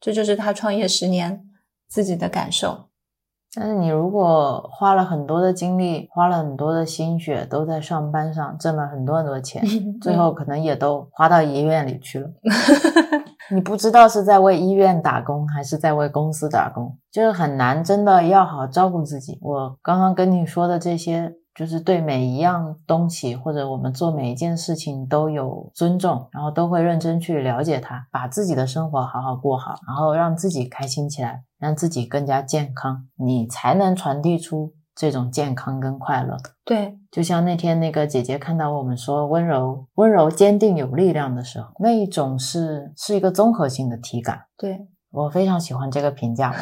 [0.00, 1.44] 这就是他创业十年
[1.88, 2.87] 自己的感受。
[3.58, 9.64] 但是你如果花了很多的精力，花了很多的心血，都在上班上挣了很多很多钱，
[10.00, 12.30] 最后可能也都花到医院里去了。
[13.50, 19.38] 你不知道是在为医院打工，还是在为公司打工，就是很难，真的要好好照顾自己。
[19.40, 36.36] 我刚刚跟你说的这些，就是对每一样东西或者我们做每一件事情都有尊重，然后都会认真去了解它，把自己的生活好好过好，然后让自己开心起来，让自己更加健康，你才能传递出这种健康跟快乐。
[36.64, 44.40] 对，就像那天那个姐姐看到我们说温柔、温柔、坚定、有力量的时候，那一种是是一个综合性的体感。
[44.56, 46.58] 对，我非常喜欢这个评价嘛。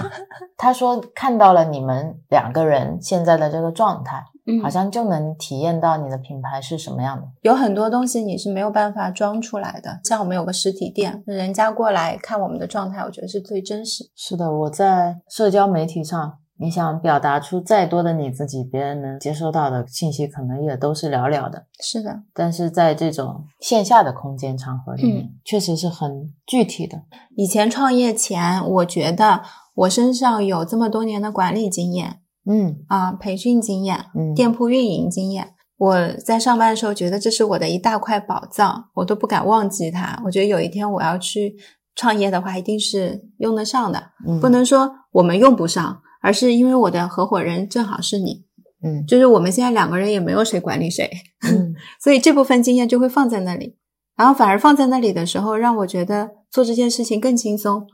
[0.57, 7.27] 她说看到了你们两个人现在的这个状态，嗯好像就能体验到你的品牌是什么样的。
[7.43, 10.01] 有很多东西你是没有办法装出来的。
[10.05, 14.11] 像我们有个实体店，人家过来看我们的状态，我觉得是最真实。
[14.15, 21.67] 是的，我在社交媒体上，你想表达出再多的你自己，别人能接收到的信息可能也都是寥寥的。
[21.81, 27.03] 是的，但是在这种线下的空间场合里面，嗯确实是很具体的。
[27.37, 29.43] 以前创业前，我觉得
[29.75, 32.77] 我身上有这么多年的管理经验嗯。
[32.89, 35.55] 啊、培训经验、嗯，店铺运营经验。
[35.79, 40.21] 我在上班的时候觉得这是我的一大块宝藏，我都不敢忘记它。
[40.25, 41.55] 我觉得有一天我要去
[41.95, 44.41] 创业的话，一定是用得上的，嗯。
[44.41, 48.45] 不能说我们用不上，而是因为我的合伙人正好是你，
[48.83, 49.05] 嗯。
[49.07, 51.11] 就是我们现在两个人也没有谁管理谁，
[51.47, 51.75] 嗯。
[52.03, 53.77] 所以这部分经验就会放在那里，
[54.17, 57.87] 然后反而放在那里的时候，让我觉得做这件事情更轻松，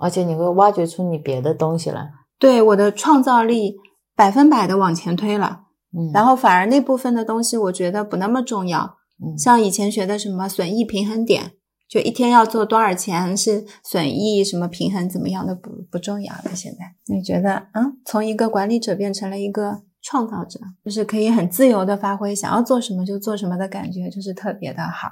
[0.00, 2.10] 而且你会挖掘出你别的东西来。
[2.40, 3.76] 对我的创造力
[4.18, 5.60] 百分百的往前推了。
[5.96, 8.96] 嗯，然后反而那部分的东西，我觉得不那么重要。
[9.24, 11.52] 嗯像以前学的什么损益平衡点，
[11.88, 16.50] 就一天要做多少钱是损益什么平衡怎么样的不不重要了。
[16.54, 16.78] 现在
[17.14, 25.08] 你觉得，嗯，从一个管理者变成了一个创造者，就是可以很自由的发挥，想要做什么就做什么的感觉，就是特别的好。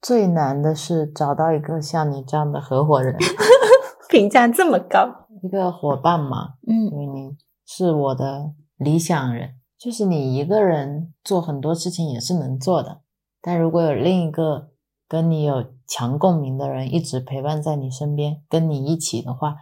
[0.00, 3.16] 最难的是找到一个像你这样的合伙人，
[4.08, 9.56] 评价这么高，一个伙伴嘛，嗯因为你是我的理想人。
[9.78, 13.02] 就是你一个人做很多事情也是能做的，
[13.42, 14.70] 但如果有另一个
[15.06, 19.56] 跟你有强共鸣的人一直陪伴在你身边，跟你一起的话，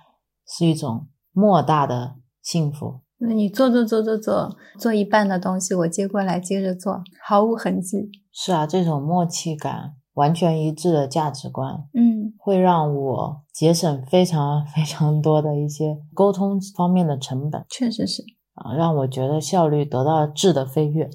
[0.46, 3.00] 是一种莫大的幸福。
[3.18, 8.10] 那你做做做做做做一半的东西，我接过来接着做，毫无痕迹。
[8.32, 18.24] 是啊，这种默契感、完全一致的价值观，嗯会让我节省非常 非常多的一些沟通方面的成本确实是。
[18.54, 21.10] 啊，让我觉得效率得到了质的飞跃。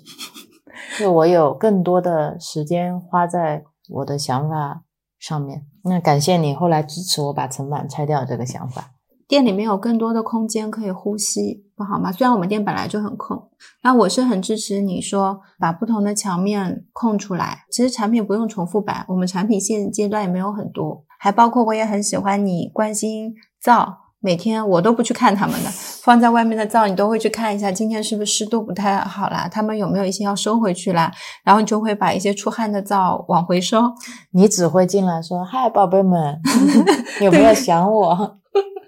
[0.98, 4.84] 就我有更多的时间花在我的想法
[5.18, 5.66] 上面。
[5.84, 8.92] 那感谢你后来支持我把层板拆掉这个想法。
[9.28, 12.12] 店里面有更多的空间可以呼吸，不好吗？
[12.12, 13.42] 虽然我们店本来就很空，
[13.84, 17.64] 那我是很支持你说把不同的墙面空出来。
[17.72, 25.70] 其实产品不用重复摆，我们产品现阶段也没有很多，还包括我也很喜欢你关心灶，每天我都不去看他们的，
[26.04, 29.48] 放在外面的灶你都会去看一下，今天是不是湿度不太好啦？
[29.50, 31.10] 他们有没有一些要收回去啦？
[31.46, 33.94] 然后你就会把一些出汗的灶往回收。
[34.32, 36.42] 你只会进来说：“嗨，宝贝们，
[37.24, 38.38] 有没有想我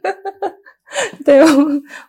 [1.25, 1.47] 对，我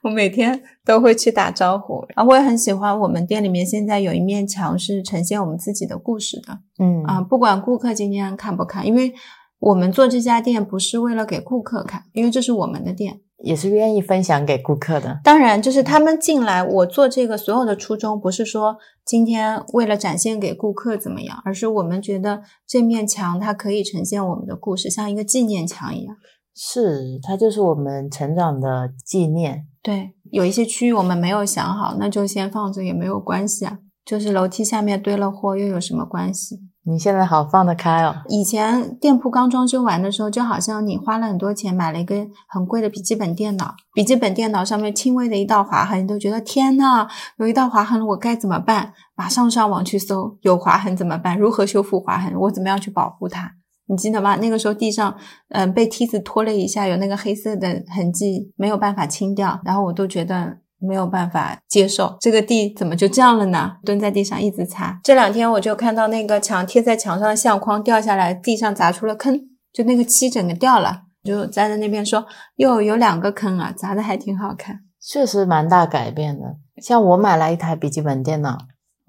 [0.03, 9.13] 我每天都会去打招呼，然后我也很喜欢我们店里面现在有一面墙是呈现我们自己的故事的？”嗯啊，不管顾客今天看不看，因为
[9.61, 13.21] 我们做这家店不是为了给顾客看，因为这是我们的店。
[13.45, 15.19] 也是愿意分享给顾客的。
[15.25, 26.15] 当然，就是他们进来，我做这个所有的初衷不是说今天为了展现给顾客怎么样，而是我们觉得这面墙它可以呈现我们的故事，像一个纪念墙一样。
[26.55, 29.67] 是，它就是我们成长的纪念。
[29.83, 33.79] 对，有一些区域我们没有想好，那就先放着也没有关系啊。
[34.05, 36.61] 就是楼梯下面堆了货，又有什么关系？
[36.85, 38.13] 你现在好放得开哦。
[38.29, 47.07] 以前店铺刚装修完的时候，就好像你花了很多钱买了一个很贵的笔记本电脑，笔记本电脑上面轻微的一道划痕，你都觉得天呐，
[47.39, 48.93] 有一道划痕了，我该怎么办？
[49.15, 51.39] 马上上网去搜有划痕怎么办？
[51.39, 52.35] 如何修复划痕？
[52.37, 53.53] 我怎么样去保护它？
[53.93, 54.35] 你记得吗？
[54.37, 55.17] 那个时候地上，
[55.51, 60.59] 嗯，被梯子拖了一下，有那个黑色的痕迹，没有办法清掉，然后我都觉得。
[60.85, 63.75] 没有办法接受这个地怎么就这样了呢？
[63.85, 64.99] 蹲在地上一直擦。
[65.05, 69.41] 这两天我就看到那个墙贴在墙上的相框掉下来，地上砸出了坑，
[69.73, 71.03] 就那个漆整个掉了。
[71.23, 72.27] 就站在那边说，
[72.57, 76.57] 哟，有两个坑啊，砸的还挺好看，确实蛮大改变的。
[76.83, 78.59] 像我买来一台笔记本电脑，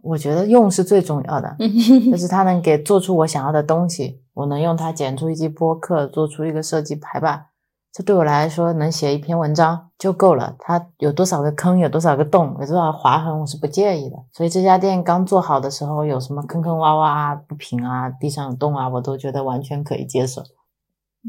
[0.03, 1.57] 我觉得用是最重要的，
[2.11, 7.47] 就是它能给做出我想要的东西，我能用它剪出一集播客，做出一个设计排版。
[7.91, 10.55] 这对我来说，能写一篇文章就够了。
[10.57, 14.15] 它有多少个坑，有多少个洞，有多少划痕，我是不介意的。
[14.31, 20.41] 所以这家店刚做好的时候，有什么坑坑洼洼啊、不平啊、地上有洞啊，我都觉得完全可以接受，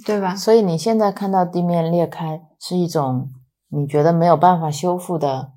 [0.06, 0.34] 对吧？
[0.34, 3.30] 所以你现在看到地面裂开，是一种
[3.68, 5.52] 你觉得没有办法修复的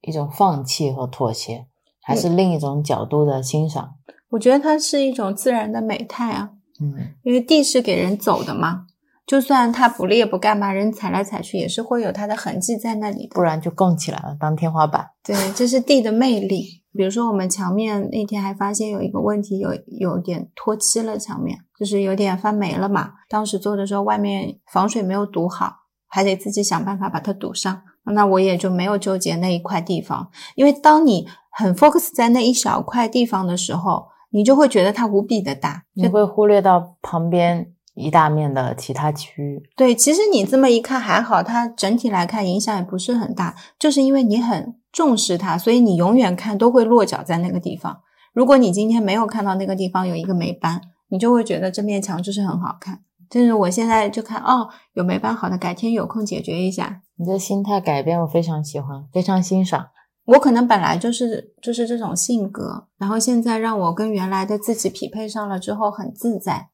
[0.00, 1.68] 一种放弃和妥协，
[2.02, 3.94] 还是另一种角度的欣赏？
[4.30, 6.53] 我觉得它是一种自然的美态啊。
[6.80, 8.86] 嗯，因为地是给人走的嘛。
[9.26, 15.12] 就算它不裂不干嘛，人踩来踩去也是会有它的痕迹在那里的，不然就供起来了当天花板。
[15.22, 16.82] 对，这是地的魅力。
[16.92, 23.12] 比如说我们墙面那天还发现有一个问题，有有点脱漆了，墙面就是有点发霉了嘛。
[23.28, 25.72] 当时做的时候外面防水没有堵好，
[26.06, 27.82] 还得自己想办法把它堵上。
[28.12, 37.70] 那我也就没有纠结那一块地方，因为当你很 focus 在那一小块地方的时候，你就会觉得它无比的大，你会忽略到旁边。
[37.96, 48.00] 一大面的其他区域，对，其实你这么一看还好，它整体来看影响也不是很大，就是因为你很重视它，所以你永远看都会落脚在那个地方。
[48.32, 50.80] 如果你今天没有看到那个地方有一个霉斑，
[51.10, 53.02] 你就会觉得这面墙就是很好看。
[53.30, 57.02] 就是我现在就看哦，有霉斑，好的，改天有空解决一下。
[57.14, 59.90] 你的心态改变，我非常喜欢，非常欣赏。
[60.26, 66.70] 我可能本来就是就是这种性格，然后现在让我跟原来的自己匹配上了之后，很自在。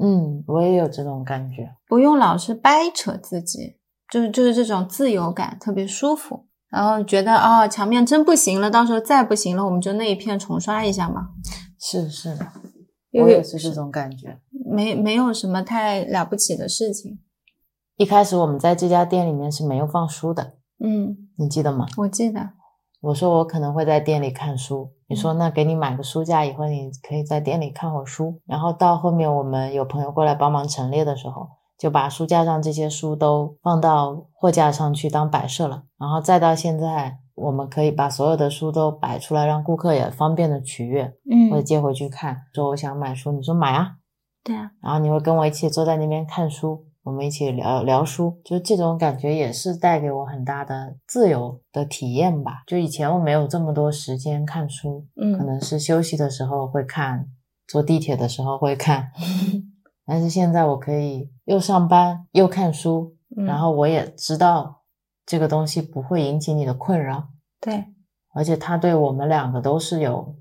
[0.00, 3.76] 嗯，我也有这种感觉，不用老是掰扯自己，
[4.10, 6.46] 就是就是这种自由感特别舒服。
[6.70, 11.28] 然后觉得哦，墙面真不行了，到时候再不行了，我们就那一片重刷一下嘛。
[11.78, 12.46] 是是的，
[13.22, 14.38] 我也是这种感觉，
[14.70, 17.18] 没没有什么太了不起的事情。
[17.96, 21.86] 一开始我们在这家店里面是没有放书的，嗯，你记得吗？
[21.98, 22.52] 我记得。
[23.02, 28.40] 我说我可能会在店里看书，你说那给你买个书架，以后你可以在店里看会书。
[28.46, 35.82] 然后到后面我们有朋友过来帮忙陈列的时候，就把书架上这些书都放到货架上去当摆设了。
[35.98, 42.42] 然后再到现在，我们可以把所有的书都摆出来，让顾客也方便的取阅，嗯，或者接回去看。
[42.54, 43.96] 说我想买书，你说买啊，
[44.44, 46.86] 对啊，然后你会跟我一起坐在那边看书。
[47.04, 52.62] 我们一起聊聊书，就这种感觉也是带给我很大的自由的体验吧。
[52.64, 57.26] 就以前我没有这么多时间看书，嗯，可能是休息的时候会看，
[57.66, 59.10] 坐地铁的时候会看，
[60.06, 64.82] 但是现在我可以又上班又看书，然后我也知道
[65.26, 67.30] 这个东西不会引起你的困扰，
[67.60, 67.86] 对，
[68.32, 70.36] 而且它对我们两个都是有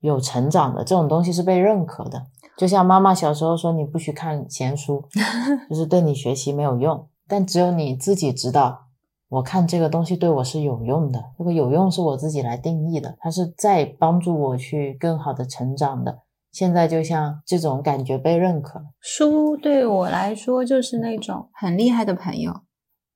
[0.00, 2.28] 有成长的，这种东西是被认可的。
[2.56, 5.02] 就像妈妈小时候说，你不许看闲书，
[5.70, 7.08] 就是对你学习没有用。
[7.26, 8.88] 但只有你自己知道，
[9.28, 11.24] 我看这个东西对我是有用的。
[11.38, 16.18] 这个有用是我自己来定义的，它是在帮助我去更好的成长的。
[16.50, 22.52] 现在就像这种感觉被认可，书对我来说就是那种很厉害的朋友，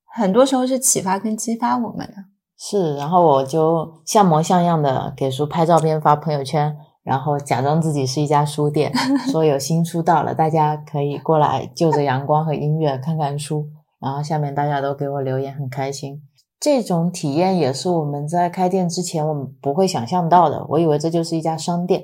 [0.05, 2.13] 很多时候是启发跟激发我们的。
[2.57, 6.75] 是，然后我就像模像样的给书拍照片发朋友圈。
[7.07, 8.91] 然后假装自己是一家书店，
[9.31, 13.65] 说有新书到了，大家可以过来就着阳光和音乐看看书。
[14.01, 16.21] 然后下面大家都给我留言，很开心。
[16.59, 20.65] 这种体验也是我们在开店之前我们不会想象到的。
[20.67, 22.03] 我以为这就是一家商店，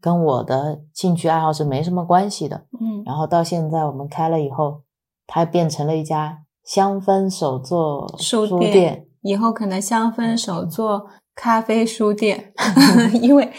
[0.00, 2.64] 跟我的兴趣爱好是没什么关系的。
[2.80, 4.82] 嗯，然后到现在我们开了以后，
[5.28, 9.06] 它变成了一家香氛手作书店。
[9.22, 11.06] 以后可能香氛手作。
[11.32, 12.52] 咖啡书店，
[13.22, 13.50] 因为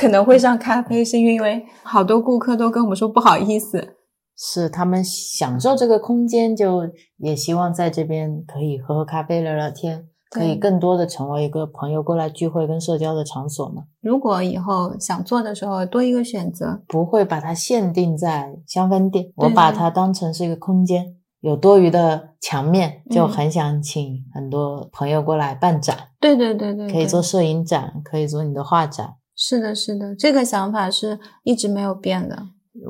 [0.00, 3.96] 可能会上咖啡，是因为好多顾客都跟我们说不好意思，
[4.34, 6.88] 是他们享受这个空间，就
[7.18, 13.82] 也希望在这边可以喝喝咖啡、聊聊天，可以更多的成为一个朋友过来聚会跟社交的场所嘛。
[14.00, 21.04] 如果以后想做的时候多一个选择，不会把它限定在香氛店，我把它当成是一个空间，
[21.40, 26.92] 有多余的墙面，就嗯很想请很多朋友过来办展，对对对对，对。
[26.94, 29.16] 可以做摄影展，可以做你的画展。
[29.42, 32.36] 是的，是的，这个想法是一直没有变的。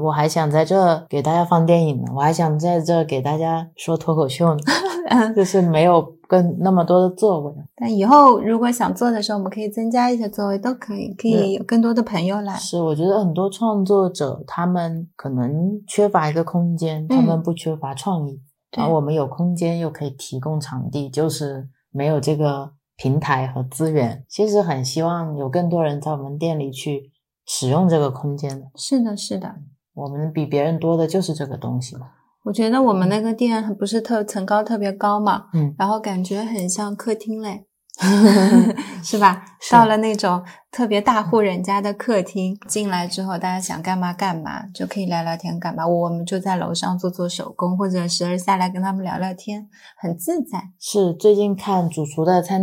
[0.03, 4.61] 我还想在这给大家放电影呢，我还想在这给大家说脱口秀呢，
[5.11, 7.55] 嗯，就是没有更那么多的座位。
[7.77, 12.55] 但以后如果想做的时候，我们可以增加一些座位，都可以，可以有更多的朋友来。
[12.57, 18.43] 是，我觉得很多创作者他们可能缺乏一个空间，他们嗯不缺乏创意，
[18.73, 24.23] 对而我们有空间又可以提供场地，就是没有这个平台和资源。
[24.29, 27.11] 其实很希望有更多人在我们店里去
[27.47, 28.67] 使用这个空间的。
[28.77, 29.55] 是的，是的。
[29.95, 32.09] 我们比别人多的就是这个东西嘛。
[32.45, 37.67] 我觉得我们那个店不是特层高特别高嘛，嗯，然后感觉很像客厅嘞，
[39.05, 39.45] 是吧？
[39.61, 45.87] 是到了那种特别大户人家的客厅，进来之后大家想干嘛干嘛，就可以聊聊天干嘛。
[45.87, 50.71] 我们就在楼上做做手工，或者时而下来跟他们聊聊天，很自在。
[50.79, 52.63] 是最近看主厨的餐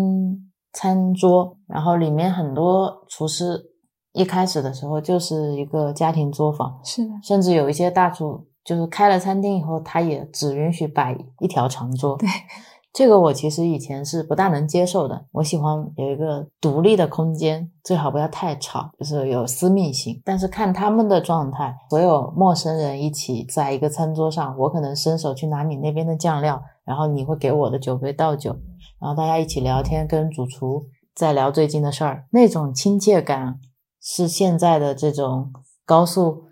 [0.73, 3.61] 餐桌，然后里面很多厨师
[4.13, 12.17] 一开始的时候就是一个家庭作坊，是的，甚至有一些大厨就是开了餐厅以后，他也只允许摆一条长桌。
[12.17, 12.27] 对，
[12.97, 15.27] 这个我其实以前是不大能接受的。
[15.33, 20.19] 我喜欢有一个独立的空间，最好不要太吵，就是有私密性。
[20.25, 28.49] 但是看他们的状态，所有陌生人一起在一个餐桌上，我可能伸手去拿你那边的酱料，然后你会给我的酒杯倒酒，
[28.99, 33.59] 然后大家一起聊天，跟主厨在聊最近的事儿，那种亲切感
[34.01, 35.53] 是现在的这种
[35.85, 36.45] 高速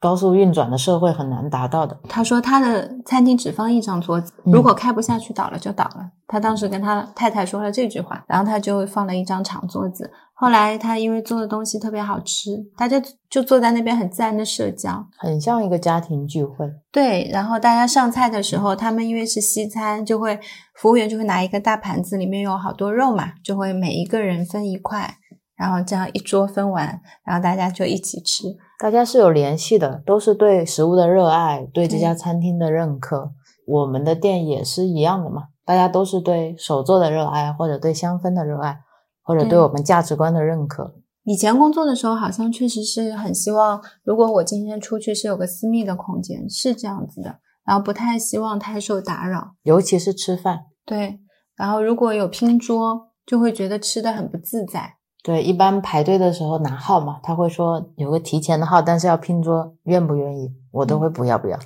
[0.00, 1.98] 高速运转的社会很难达到的。
[2.08, 6.10] 他说他的餐厅只放一张桌子，嗯如果开不下去倒了就倒了。
[6.26, 10.10] 他当时跟他太太说了这句话，然后他就放了一张长桌子。
[10.34, 15.04] 后来他因为做的东西特别好吃，大家就坐在那边很自然的社交。
[15.16, 20.38] 很像一个家庭聚会，对，然后大家上菜的时候，他们因为是西餐，就会
[20.76, 25.12] 服务员就会拿一个大盘子，里面有好多肉嘛，就会每一个人分一块，
[25.56, 28.44] 然后这样一桌分完，然后大家就一起吃。
[28.78, 33.32] 大家是有联系的，都是对食物的热爱，对这家餐厅的认可。
[33.66, 38.78] 我们的店也是一样的嘛，大家都是对手作的热爱，或者对香氛的热爱，
[39.22, 40.94] 或者对对我们价值观的认可。
[41.24, 49.54] 以前工作的时候，好像确实是很希望，如果我今天出去是有个私密的空间，是这样子的，然后不太希望太受打扰。
[49.64, 51.18] 尤其是吃饭，对，
[51.56, 54.97] 然后如果有拼桌，就会觉得吃的很不自在。
[55.28, 60.50] 对，一般排队的时候拿号嘛，他会说有个提前的号，但是要拼桌，愿不愿意？
[60.72, 61.58] 我都会不要不要。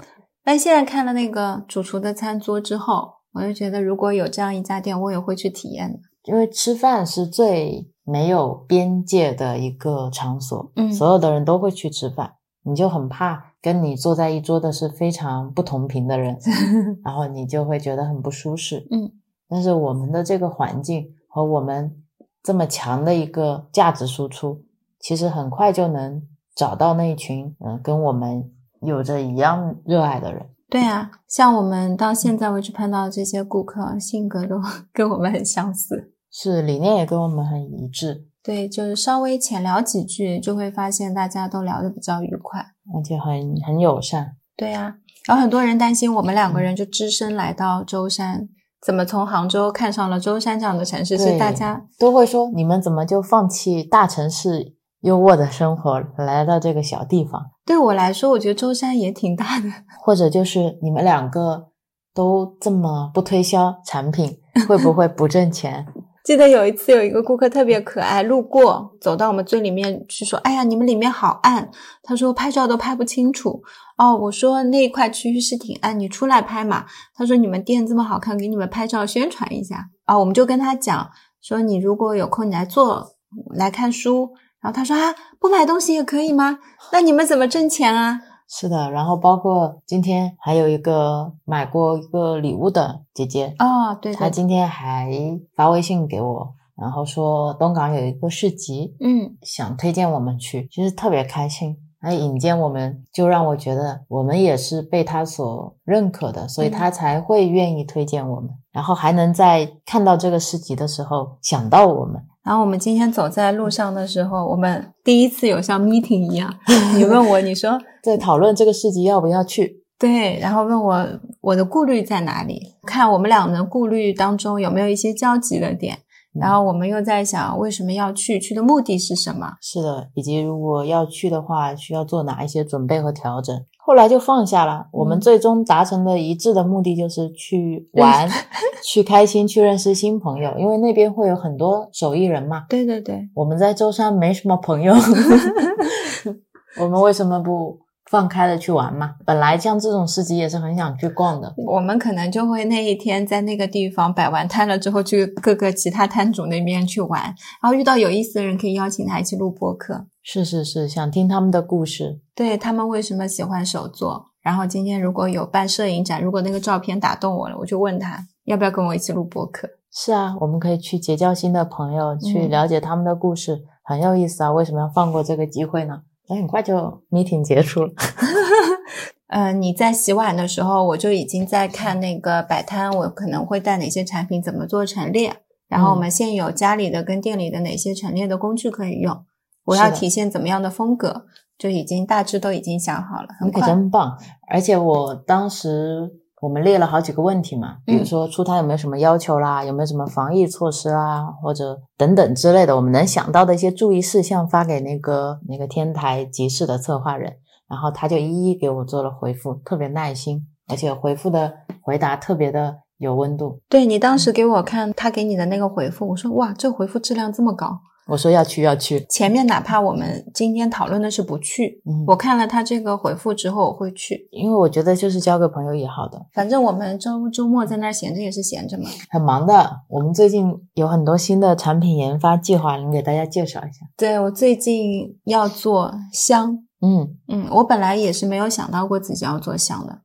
[0.42, 6.00] 但现在看了那个主厨的餐桌之后，我就觉得如果有这样一家店，我也会去体验的。
[6.24, 12.32] 因为吃饭是最没有边界的一个场所，嗯所有的人都会去吃饭，
[12.64, 16.36] 你就很怕跟你坐在一桌的是非常不同频的人，
[17.04, 18.84] 然后你就会觉得很不舒适。
[18.90, 19.08] 嗯，
[19.48, 22.01] 但是我们的这个环境和我们
[22.42, 24.64] 这么强的一个价值输出，
[24.98, 26.22] 其实很快就能
[26.54, 30.46] 找到那一群嗯、呃跟我们有着一样热爱的人。
[30.68, 34.60] 对啊，像我们到现在为止碰到的这些顾客，性格都
[34.92, 36.14] 跟我们很相似。
[36.30, 42.58] 是理念也跟我们很一致，对，就是稍微浅聊几句，就会发现大家都聊得比较愉快。
[42.94, 44.34] 而且很很友善。
[44.56, 48.48] 对啊，然后很多人担心我们两个人就只身来到舟山，
[48.84, 51.16] 怎么从杭州看上了舟山这样的城市？
[51.16, 57.40] 是对大家都会说你们怎么就放弃大城市优渥的生活，来到这个小地方？
[57.64, 59.68] 对我来说，我觉得舟山也挺大的。
[60.02, 61.68] 或者就是你们两个
[62.12, 65.86] 都这么不推销产品，会不会不挣钱？
[66.24, 71.68] 记得有一次有一个顾客特别可爱，路过走到我们最里面去说：“哎呀，你们里面好暗。”
[72.02, 73.62] 他说拍照都拍不清楚。
[73.98, 76.86] 哦，我说那一块区域是挺暗，你出来拍嘛。
[77.14, 81.10] 他说你们店这么好看，给你们拍照宣传一下啊、我们就跟他讲
[81.40, 83.16] 说，你如果有空你来做
[83.54, 84.30] 来看书。
[84.60, 86.60] 然后他说啊，不买东西也可以吗？
[86.92, 88.20] 那你们怎么挣钱啊？
[88.54, 95.10] 是的，然后包括今天还有一个买过一个礼物的姐姐，哦，对对，她今天还
[95.56, 101.78] 发微信给我，然后说东港有一个市集，嗯，想推荐我们去，其实特别开心。
[102.04, 112.20] 还引荐我们，就让我觉得我们也是被他所认可的，所以嗯他才会愿意推荐我们，然后还能在看到这个市集的时候想到我们。
[112.44, 116.52] 然后我们今天走在路上的时候，我们第一次有像 meeting 一样，
[116.96, 121.06] 你问我，你说 在讨论这个市集要不要去，对，然后问我
[121.40, 125.98] 我的顾虑在哪里，看我们俩的顾虑当中有没有一些交集的点，
[126.34, 129.52] 然后我们又在想为什么要去，去的目的是什么？
[129.60, 133.54] 是的，以及如果要去的话，需要做哪一些准备和调整。
[133.84, 134.86] 后来就放下了。
[134.92, 138.28] 我们嗯最终达成的一致的目的就是去玩，
[138.84, 142.64] 去开心，去认识新朋友，因为那边会有很多手艺人嘛。
[142.68, 144.94] 对对对，我们在舟山没什么朋友，
[146.80, 147.78] 我们为什么不
[148.12, 149.14] 放开了去玩嘛？
[149.24, 151.54] 本来像这种市集也是很想去逛的。
[151.56, 157.22] 我们可能就会那一天在那个地方摆完摊了之后，去各个其他摊主那边去玩，
[157.62, 160.04] 然后遇到有意思的人，可以邀请他一起录播客。
[160.22, 162.20] 是是是，想听他们的故事。
[162.34, 164.26] 对他们为什么喜欢手作。
[164.42, 169.66] 然后今天如果有办摄影展，如果那个照片打动我了，我就问他要不要跟我一起录播客。
[169.90, 174.52] 是啊，我们可以去结交新的朋友，去嗯了解他们的故事，很有意思啊。
[174.52, 176.02] 为什么要放过这个机会呢？
[176.28, 177.92] 哎，很快就 meeting 结束了。
[179.28, 185.34] 呃，你在洗碗的时候，我就已经在看那个摆摊，我可能会带哪些产品怎么做陈列，
[185.68, 189.24] 然后我们现有家里的跟店里的哪些陈列的工具可以用，
[189.64, 191.24] 我要体现怎么样的风格，
[191.56, 193.68] 就已经大致都已经想好了，很你可快。
[193.68, 194.18] 真棒！
[194.48, 196.10] 而且我当时
[196.42, 207.32] 我们列了好几个问题嘛，比如嗯说出摊有没有什么要求啦，有没有什么防疫措施啦，或者等等之类的，我们能想到的一些注意事项发给那个那个天台集市的策划人，
[207.68, 213.60] 然后他就一一给我做了回复，特别耐心，而且回复的回答特别的有温度。
[213.68, 217.78] 对你当时给我看他给你的那个回复，我说哇，这回复质量这么高。
[218.08, 224.28] 我说要去要去，前面哪怕我们今天讨论的是不去，嗯，我看了他这个回复之后，我会去。
[224.32, 228.84] 因为我觉得就是交个朋友也好的，反正我们周周末在那儿闲着也是闲着嘛。
[229.10, 229.80] 很忙的。
[229.88, 233.86] 我们最近有很多新的产品研发计划，能给大家介绍一下。
[233.96, 240.00] 对我最近要做香，嗯嗯，我本来也是没有想到过自己要做香的，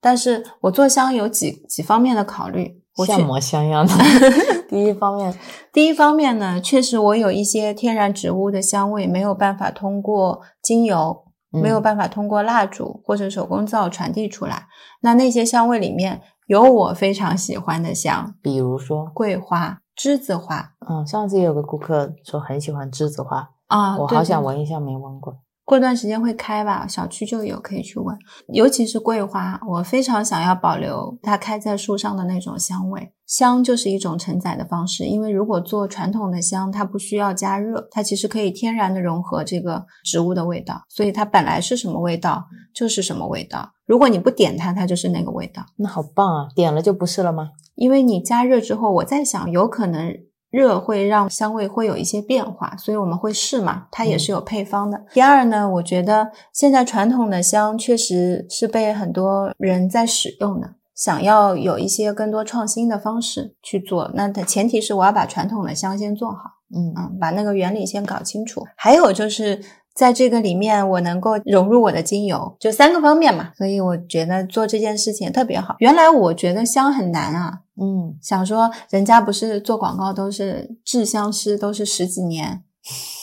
[0.00, 2.81] 但是我做香有几几方面的考虑。
[2.96, 3.92] 像模像样的。
[4.68, 5.34] 第一方面，
[5.72, 14.66] 第一方面呢，确实我有一些天然植物的香味没有办法通过精油，没有嗯办法通过蜡烛或者手工皂传递出来。
[15.02, 25.36] 那那些香味里面有我非常喜欢的香，比如说，桂花、栀子花嗯，上次也有个顾客说很喜欢栀子花，啊，我好想闻一下，没闻过。
[25.64, 28.16] 过段时间会开吧，小区就有可以去闻。
[28.52, 33.12] 尤其是桂花，我非常想要保留它开在树上的那种香味。
[33.26, 42.44] 香就是一种承载的方式，因为如果做传统的香，它不需要加热，它其实可以天然的融合这个植物的味道，所以它本来是什么味道
[42.74, 43.70] 就是什么味道。
[43.86, 45.64] 如果你不点它，它就是那个味道。
[45.76, 46.48] 那好棒啊！
[46.54, 47.50] 点了就不是了吗？
[47.74, 50.14] 因为你加热之后，我在想，有可能
[50.52, 55.04] 热会让香味会有一些变化，所以我们会试嘛，它也是有配方的。
[55.12, 66.38] 第二呢，我觉得现在传统的香确实是被很多人在使用的，想要有一些更多创新的方式去做，那它前提是我要把传统的香先做好，
[66.72, 68.62] 嗯嗯，把那个原理先搞清楚。
[68.76, 69.60] 还有就是。
[69.94, 75.76] 在这个里面，我能够融入我的精油，就三个方面嘛，所以我觉得做这件事情也特别好。
[75.78, 82.62] 原来我觉得香很难啊，嗯，想说人家不是做广告都是制香师，都是十几年，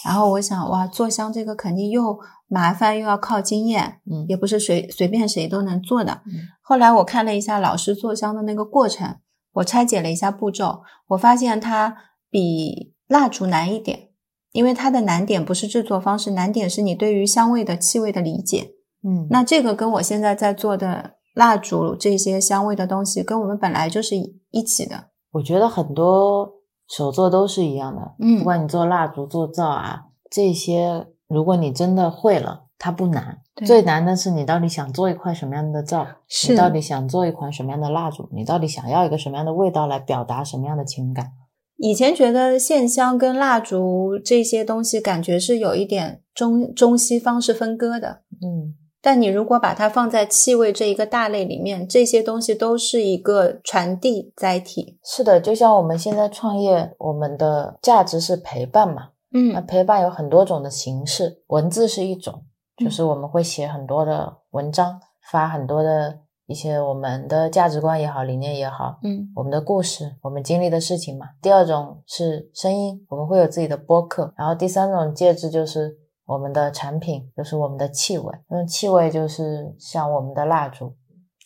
[0.06, 6.22] 然后我想哇，做香这个肯定又麻烦又要靠经验，嗯也不是随随便谁都能做的。
[6.28, 9.16] 嗯后来我看了一下老师做香的那个过程，
[9.54, 11.96] 我拆解了一下步骤，我发现它
[12.30, 14.09] 比蜡烛难一点，
[14.52, 18.72] 因为它的难点不是制作方式，难点是你对于香味的气味的理解。
[19.04, 25.06] 嗯，那这个跟我现在在做的蜡烛这些香味的东西，跟我们本来就是一一起的。
[25.32, 26.52] 我觉得很多
[26.88, 33.40] 手作都是一样的，嗯不管你做蜡烛、做皂啊这些，如果你真的会了，它不难。
[33.66, 41.34] 最难的是你到底想做一块什么样的皂，是你到底想做一款什么样的蜡烛，你到底想要一个什么样的味道来表达什么样的情感。
[41.80, 48.22] 以前觉得线香跟蜡烛这些东西，感觉是有一点中中西方是分割的。
[48.42, 55.00] 嗯但你如果把它放在气味这一个大类里面，这些东西都是一个传递载体。
[55.06, 59.12] 是的，就像我们现在创业，我们的价值是陪伴嘛。
[59.34, 62.44] 嗯那嗯陪伴有很多种的形式，文字是一种，
[62.82, 65.00] 嗯就是我们会写很多的文章，
[65.32, 66.20] 发很多的
[66.50, 71.28] 一些我们的价值观也好，理念也好，嗯我们的故事，我们经历的事情嘛。
[71.44, 74.34] 第二种是声音，我们会有自己的播客。
[74.36, 75.96] 然后第三种介质就是
[76.26, 78.36] 我们的产品，就是我们的气味。
[78.50, 80.96] 那气味就是像我们的蜡烛，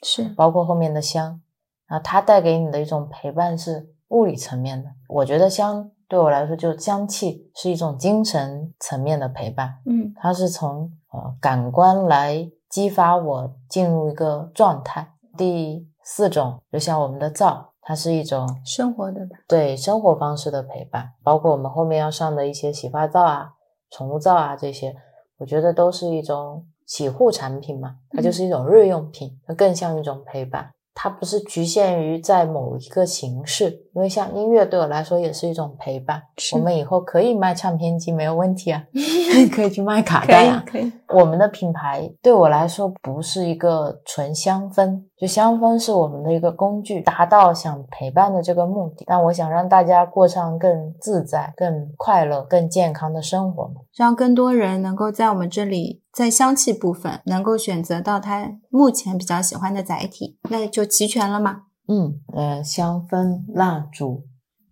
[0.04, 1.41] 是包括后面的香，
[1.88, 4.89] 啊，它带给你的一种陪伴是物理层面的。
[5.10, 15.13] 我觉得香对我来说，就香气是一种精神层面的陪伴，嗯它是从呃感官来激发我进入一个状态。
[15.38, 19.38] 第四种，就像我们的皂，它是一种生活的吧。
[19.47, 23.51] 对生活方式的陪伴，包括我们后面要上的一些洗发皂啊、
[23.91, 24.95] 宠物皂啊这些，
[25.38, 30.71] 我觉得都是一种洗护产品嘛，它就是一种日用品，它更像一种陪伴。
[30.96, 36.22] 它不是局限于在某一个形式，因为像音乐对我来说也是一种陪伴。
[36.54, 38.84] 我们以后可以卖唱片机，没有问题啊，
[39.52, 40.64] 可以去卖卡带啊。
[40.68, 49.05] 以可以，我们的品牌对我来说不是一个纯香氛，就香氛是我们的一个工具，达到想陪伴的这个目的。
[49.07, 53.76] 但我想让大家过上更自在、更快乐、更健康的生活嘛。
[53.95, 61.61] 让更多人能够在我们这里，在香气部分能够选择到他目前比较喜欢的载体，那就齐全了嘛。
[61.88, 64.26] 嗯，呃，香氛、蜡烛、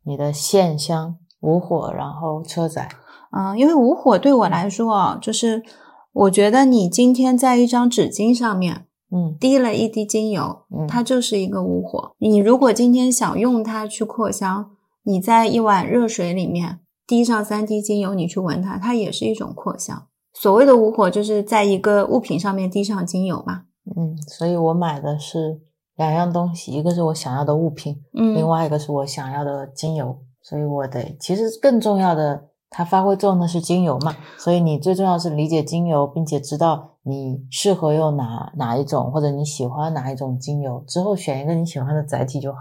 [0.03, 2.89] 你的线香、无火，然后车载，
[3.31, 5.63] 嗯，因为无火对我来说啊，就是
[6.11, 12.13] 我觉得你今天在一张纸巾上面嗯滴了一滴精油，嗯，它就是一个无火。
[12.19, 14.71] 你如果今天想用它去扩香，
[15.03, 20.07] 你在一碗热水里面滴上三滴精油，你去闻它，它也是一种扩香。
[20.33, 23.63] 所谓的无火，就是在一个物品上面滴上精油嘛。
[23.97, 25.59] 嗯，所以我买的是
[25.97, 42.59] 两样东西，一个是我想要的物品，嗯，另外一个是我想要的精油，所以我得其实更重要的，它发挥作用的是精油嘛，所以你最重要是理解精油，并且知道你适合用哪哪一种，或者你喜欢哪一种精油，之后选一个你喜欢的载体就好。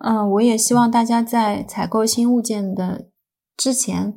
[0.00, 3.06] 嗯，我也希望大家在采购新物件的
[3.56, 4.14] 之前，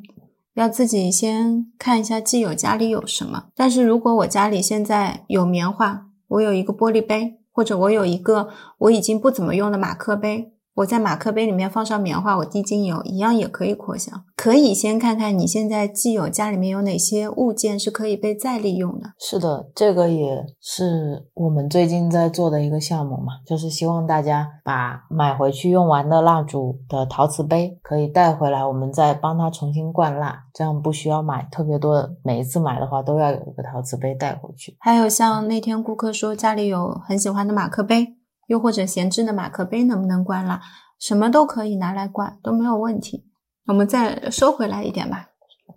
[0.53, 3.45] 要自己先看一下既有家里有什么。
[3.55, 14.23] 但是如果我家里现在有棉花，我有一个玻璃杯，或者我有一个我已经不怎么用的马克杯，我在马克杯里面放上棉花，我滴精油，一样也可以扩香。
[14.37, 19.09] 可以先看看你现在既有家里面有哪些物件是可以被再利用的。
[19.19, 34.77] 是的，这个也是我们最近在做的一个项目嘛，就是希望大家把买回去用完的蜡烛的陶瓷杯可以带回来，我们再帮它重新灌蜡，这样不需要买特别多的，每一次买的话都要有一个陶瓷杯带回去。
[34.79, 38.15] 还有像那天顾客说家里有很喜欢的马克杯，
[38.49, 40.59] 又或者闲置的马克杯，能不能关了？
[40.99, 43.23] 什么都可以拿来关，都没有问题。
[43.67, 45.27] 我们再收回来一点吧。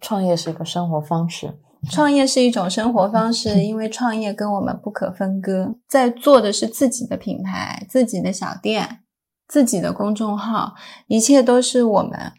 [0.01, 1.59] 创业是一个生活方式，
[1.91, 5.75] 创业是一种生活方式，因为创业跟我们不可分割。
[5.87, 9.01] 在做的是自己的品牌、自己的小店、
[9.47, 10.73] 自己的公众号，
[11.07, 12.33] 一切都是我们，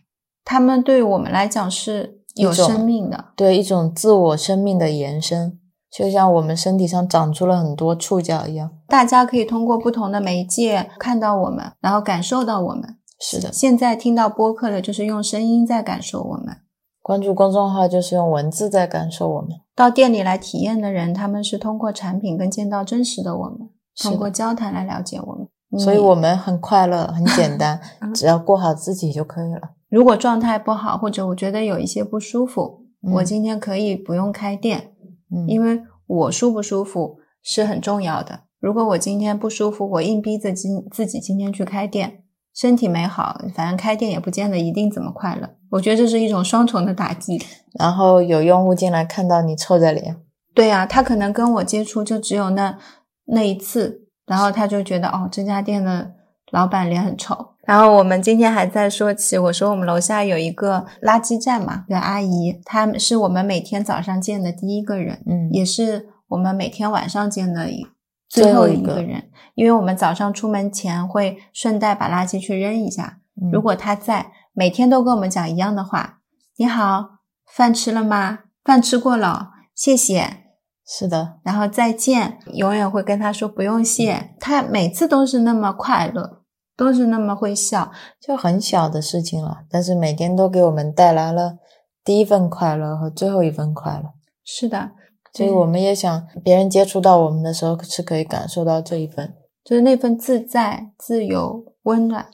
[0.43, 3.25] 他们对我们来讲是有生命的。
[3.35, 5.57] 对一种自我生命的延伸，
[5.89, 8.71] 就像我们身体上长出了很多触角一样。
[8.93, 12.95] 大家可以通过不同的媒介看到我们，然后感受到我们。
[13.19, 16.57] 是的，现在听到播客的，就是用声音在感受我们；
[17.01, 19.49] 关注公众号就是用文字在感受我们。
[19.75, 23.67] 到店里来体验的人，他们是通过产品跟见到真实的我们，
[23.99, 25.79] 通过交谈来了解我们。
[25.79, 29.71] 所以我们很快乐，很简 单嗯，只要过好自己就可以了。
[29.89, 34.91] 如果状态不好，或者我觉得有一些不舒服，嗯我今天可以不用开店，
[35.35, 38.41] 嗯，因为我舒不舒服是很重要的。
[38.63, 42.23] 如果我今天不舒服，我硬逼着今自己今天去开店，
[42.55, 45.49] 身体没好，反正开店也不见得一定怎么快乐。
[45.71, 47.43] 我觉得这是一种双重的打击。
[47.77, 50.15] 然后有用户进来看到你臭着脸，
[50.55, 52.77] 对呀、他可能跟我接触就只有那
[53.25, 56.13] 那一次，然后他就觉得哦，这家店的
[56.49, 57.35] 老板脸很臭。
[57.65, 67.85] 然后我们今天还在说起，我说我们楼下有一个垃圾站嘛，的阿姨，她是我们每天早上见的第一个人，嗯，也是我们每天晚上见的一
[68.33, 76.21] 最最后后一个人，因为我们早上出门前会顺带把垃圾去扔一下，嗯如果他在，每天都跟我们讲一样的话
[76.57, 78.39] ：“你好，饭吃了吗？
[78.63, 80.37] 饭吃过了，谢谢。”
[80.83, 84.31] 是的，然后再见，永远会跟他说不用谢。
[84.39, 86.41] 他每次都是那么快乐，
[86.75, 87.91] 都是那么会笑。
[88.19, 91.59] 就很小的事情了，但是每天都给我们带来了
[92.03, 94.13] 第一份快乐和最后一份快乐。
[94.43, 94.91] 是的，
[95.33, 99.33] 所以我们也想别人接触到我们的时候是可以感受到这一份。
[99.63, 102.27] 就是那份自在、自由、温暖，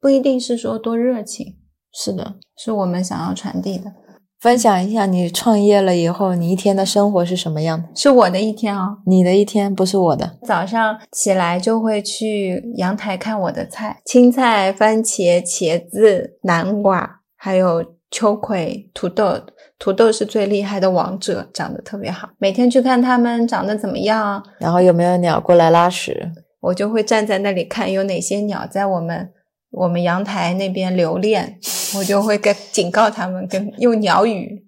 [0.00, 1.56] 不一定是说多热情，
[1.92, 3.92] 是的，是我们想要传递的。
[4.38, 7.88] 分享一下你创业了以后，你一天的生活是什么样的？
[7.94, 10.38] 是我的一天哦，你的一天不是我的。
[10.42, 17.82] 早上起来就会去阳台看我的菜，青菜、番茄、茄子、南瓜，还有
[18.14, 19.40] 秋葵、土豆。
[19.76, 22.28] 土豆是最厉害的王者，长得特别好。
[22.38, 26.30] 每天去看它们长得怎么样，然后有没有鸟过来拉屎？
[26.60, 29.30] 我就会站在那里看有哪些鸟在我们
[29.72, 31.58] 我们阳台那边留恋，
[31.98, 34.64] 我就会跟警告他们，跟用鸟语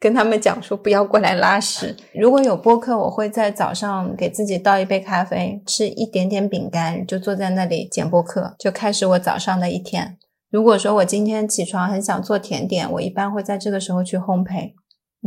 [0.00, 1.96] 跟他们讲说不要过来拉屎。
[2.12, 10.18] 如果有播客，我会在早上给自己倒一杯咖啡，吃一点点饼干，就坐在那里剪播客，就开始我早上的一天。
[10.50, 14.72] 如果说我今天起床很想做甜点，我一般会在这个时候去烘焙。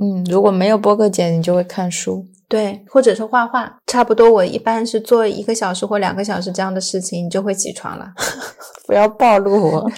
[0.01, 2.25] 嗯，如果没有播客剪，你就会看书。
[2.47, 8.13] 对，或者是画画，差不多我一般是做一个小时或两个小时这样的事情，你就会起床了。
[8.87, 9.91] 不要暴露我。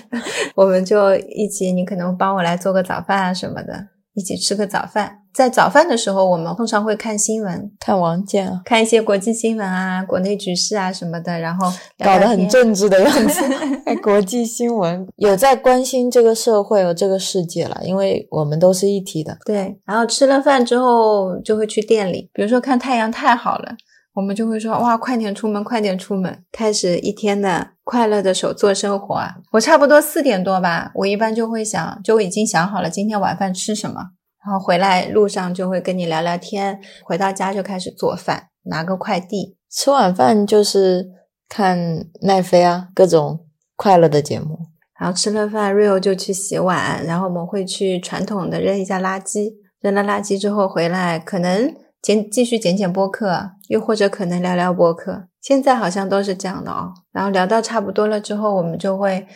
[0.56, 5.23] 我们就一起，你可能帮我来做个早饭啊什么的，一起吃个早饭。
[5.34, 13.42] 在早饭的时候，我们通常会看新闻，看王健啊，看一些国际新闻啊、国内局势啊什么的，然后 聊搞得很政治的样 子。
[13.86, 19.38] 哎，国际新闻有在关心这个社会和这个世界了，因为我们都是一体的。
[19.46, 23.76] 对，然后吃了饭之后就会去店里，比如说看太阳太好了，
[24.14, 29.36] 我们就会说哇，快点出门，快点出门，开始一天的快乐的手作生活啊。
[29.54, 34.12] 我差不多四点多吧，我一般就会想，就已经想好了今天晚饭吃什么，
[34.46, 39.58] 然后回来路上就会跟你聊聊天，回到家就开始做饭，拿个快递。
[39.70, 41.08] 吃晚饭就是
[41.50, 44.60] 看奈飞啊，各种快乐的节目。
[45.00, 55.28] 然后吃了饭，Rio 就去洗碗，然后我们会去传统的扔一下垃圾，扔了垃圾之后回来，可能剪继续剪剪播客，又或者可能聊聊播客。
[55.42, 56.94] 现在好像都是这样的哦。
[57.12, 59.28] 然后聊到差不多了之后，我们就会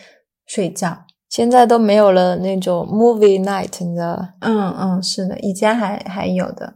[0.46, 1.04] 睡觉。
[1.28, 4.30] 现在都没有了那种 movie night，你知道吧？
[4.40, 6.74] 嗯嗯，是的，以前还还有的。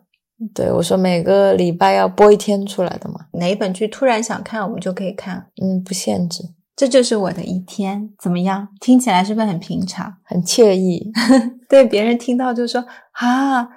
[0.54, 3.26] 对我说，每个礼拜要播一天出来的嘛。
[3.34, 5.46] 哪一本剧突然想看，我们就可以看。
[5.62, 6.42] 嗯，不限制，
[6.74, 8.68] 这就是我的一天，怎么样？
[8.80, 10.12] 听起来是不是很平常？
[10.26, 11.12] 很惬意。
[11.70, 13.68] 对别人听到就说啊，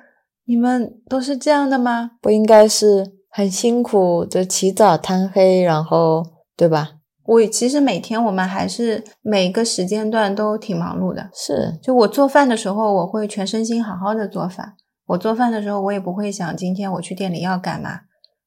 [0.46, 2.12] 你们都是这样的吗？
[2.20, 6.26] 不应该是很辛苦的起早贪黑，然后
[6.58, 6.95] 对吧？
[7.26, 11.30] 我其实每天我们还是每个时间段都挺忙碌的。
[11.34, 14.74] 是，就我做饭的时候，我会全身心好好的做饭。
[15.08, 18.02] 我做饭的时候，我也不会想今天我去店里要干嘛。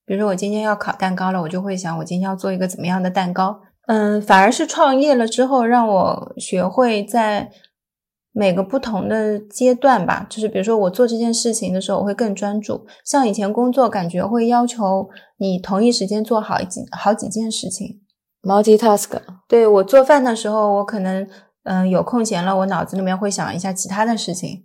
[0.05, 3.61] 比如说我今天要烤蛋糕了，我就会想我今天要做一个怎么样的蛋糕。
[3.89, 7.51] 嗯，反而是创业了之后，让我学会在
[8.33, 12.87] 每个不同的阶段吧，就是比如说我做这件事情的时候，我会更专注。
[13.05, 15.09] 像以前工作，感觉会要求
[15.39, 18.01] 你同一时间做好几好几件事情。
[18.43, 19.11] multitask，
[19.49, 21.29] 对我做饭的时候，我可能
[21.65, 24.65] 嗯、有空闲了，我脑子里面会想一下其他的事情。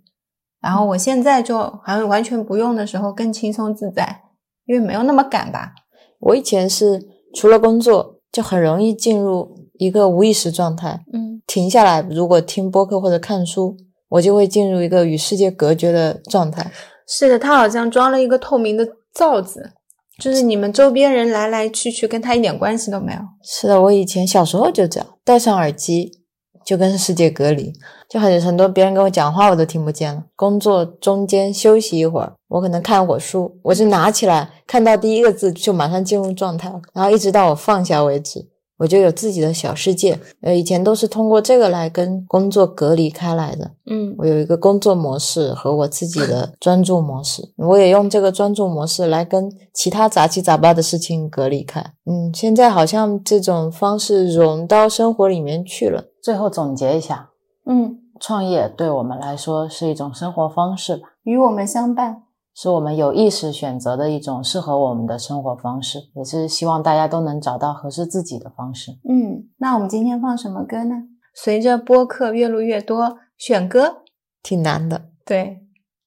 [0.62, 4.22] 然后我现在就好像完全不用的时候更轻松自在，
[4.64, 5.74] 因为没有那么赶吧。
[6.20, 7.02] 我以前是
[7.34, 13.76] 除了工作就很容易进入一个无意识状态，嗯，停下来，如果听播客或者看书，
[14.08, 16.72] 我就会进入一个与世界隔绝的状态。
[17.06, 19.72] 是的，它好像装了一个透明的罩子，
[20.20, 23.18] 就是你们周边人来来去去，跟他一点关系都没有。
[23.42, 26.20] 是的，我以前小时候就这样，戴上耳机
[26.64, 27.72] 就跟世界隔离，
[28.08, 30.22] 就很很多别人跟我讲话我都听不见了。
[30.36, 38.48] 工作中间休息一会儿，我可能看会书，我就拿起来看到第一个字就马上进入状态了，然后一直到我放下为止，
[38.78, 40.18] 我就有自己的小世界。
[40.40, 43.70] 呃，以前都是通过这个来跟工作隔离开来的。
[43.90, 51.80] 嗯我有一个工作模式和我自己的专注模式，我也用这个专注模式来跟其他杂七杂八的事情隔离开。
[52.06, 56.04] 嗯，现在好像这种方式融到生活里面去了。
[56.22, 57.30] 最后总结一下，
[57.66, 62.22] 嗯，创业对我们来说是一种生活方式吧，与我们相伴。
[62.54, 68.92] 是我们有意识选择的一种适合我们的生活方式，也是希望大家都能找到合适自己的方式。
[69.08, 70.94] 嗯，那我们今天放什么歌呢？
[71.34, 74.02] 随着播客越录越多，选歌。
[74.42, 75.62] 挺难的，对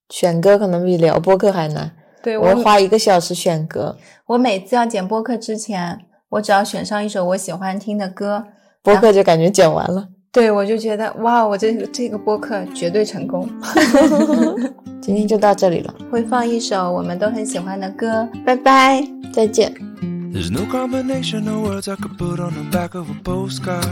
[0.09, 1.91] 选歌可能比聊播客还难。
[2.23, 8.45] 对，我花一个小时选歌，我每次要剪播客之前，我只要选上一首我喜欢听的歌，
[8.81, 10.09] 播客就感觉剪完了。
[10.31, 13.49] 对我就觉得哇，我这个这个播客绝对成功。
[15.01, 19.03] 今天就到这里了，会放一首我们都很喜欢的歌，拜拜。
[19.33, 19.73] 再见。
[20.33, 23.85] There's no combination of words I could put on the back of a postcard.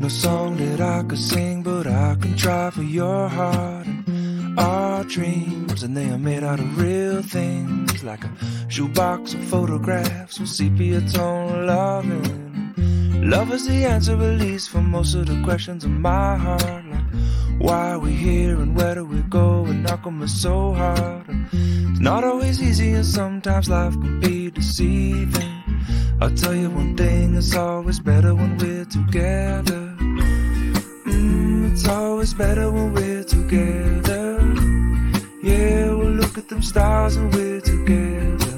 [0.00, 3.86] No song that I could sing, but I can try for your heart.
[4.06, 8.30] And our dreams, and they are made out of real things, like a
[8.68, 12.49] shoebox of photographs with sepia tone loving.
[12.76, 16.84] Love is the answer, at least, for most of the questions in my heart.
[16.86, 17.04] Like,
[17.58, 19.64] why are we here and where do we go?
[19.66, 21.24] And knock on us so hard.
[21.52, 25.50] It's not always easy, and sometimes life can be deceiving.
[26.20, 29.94] I'll tell you one thing, it's always better when we're together.
[31.06, 34.38] Mm, it's always better when we're together.
[35.42, 38.56] Yeah, we'll look at them stars and we're together.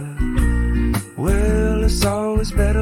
[1.16, 2.81] Well, it's always better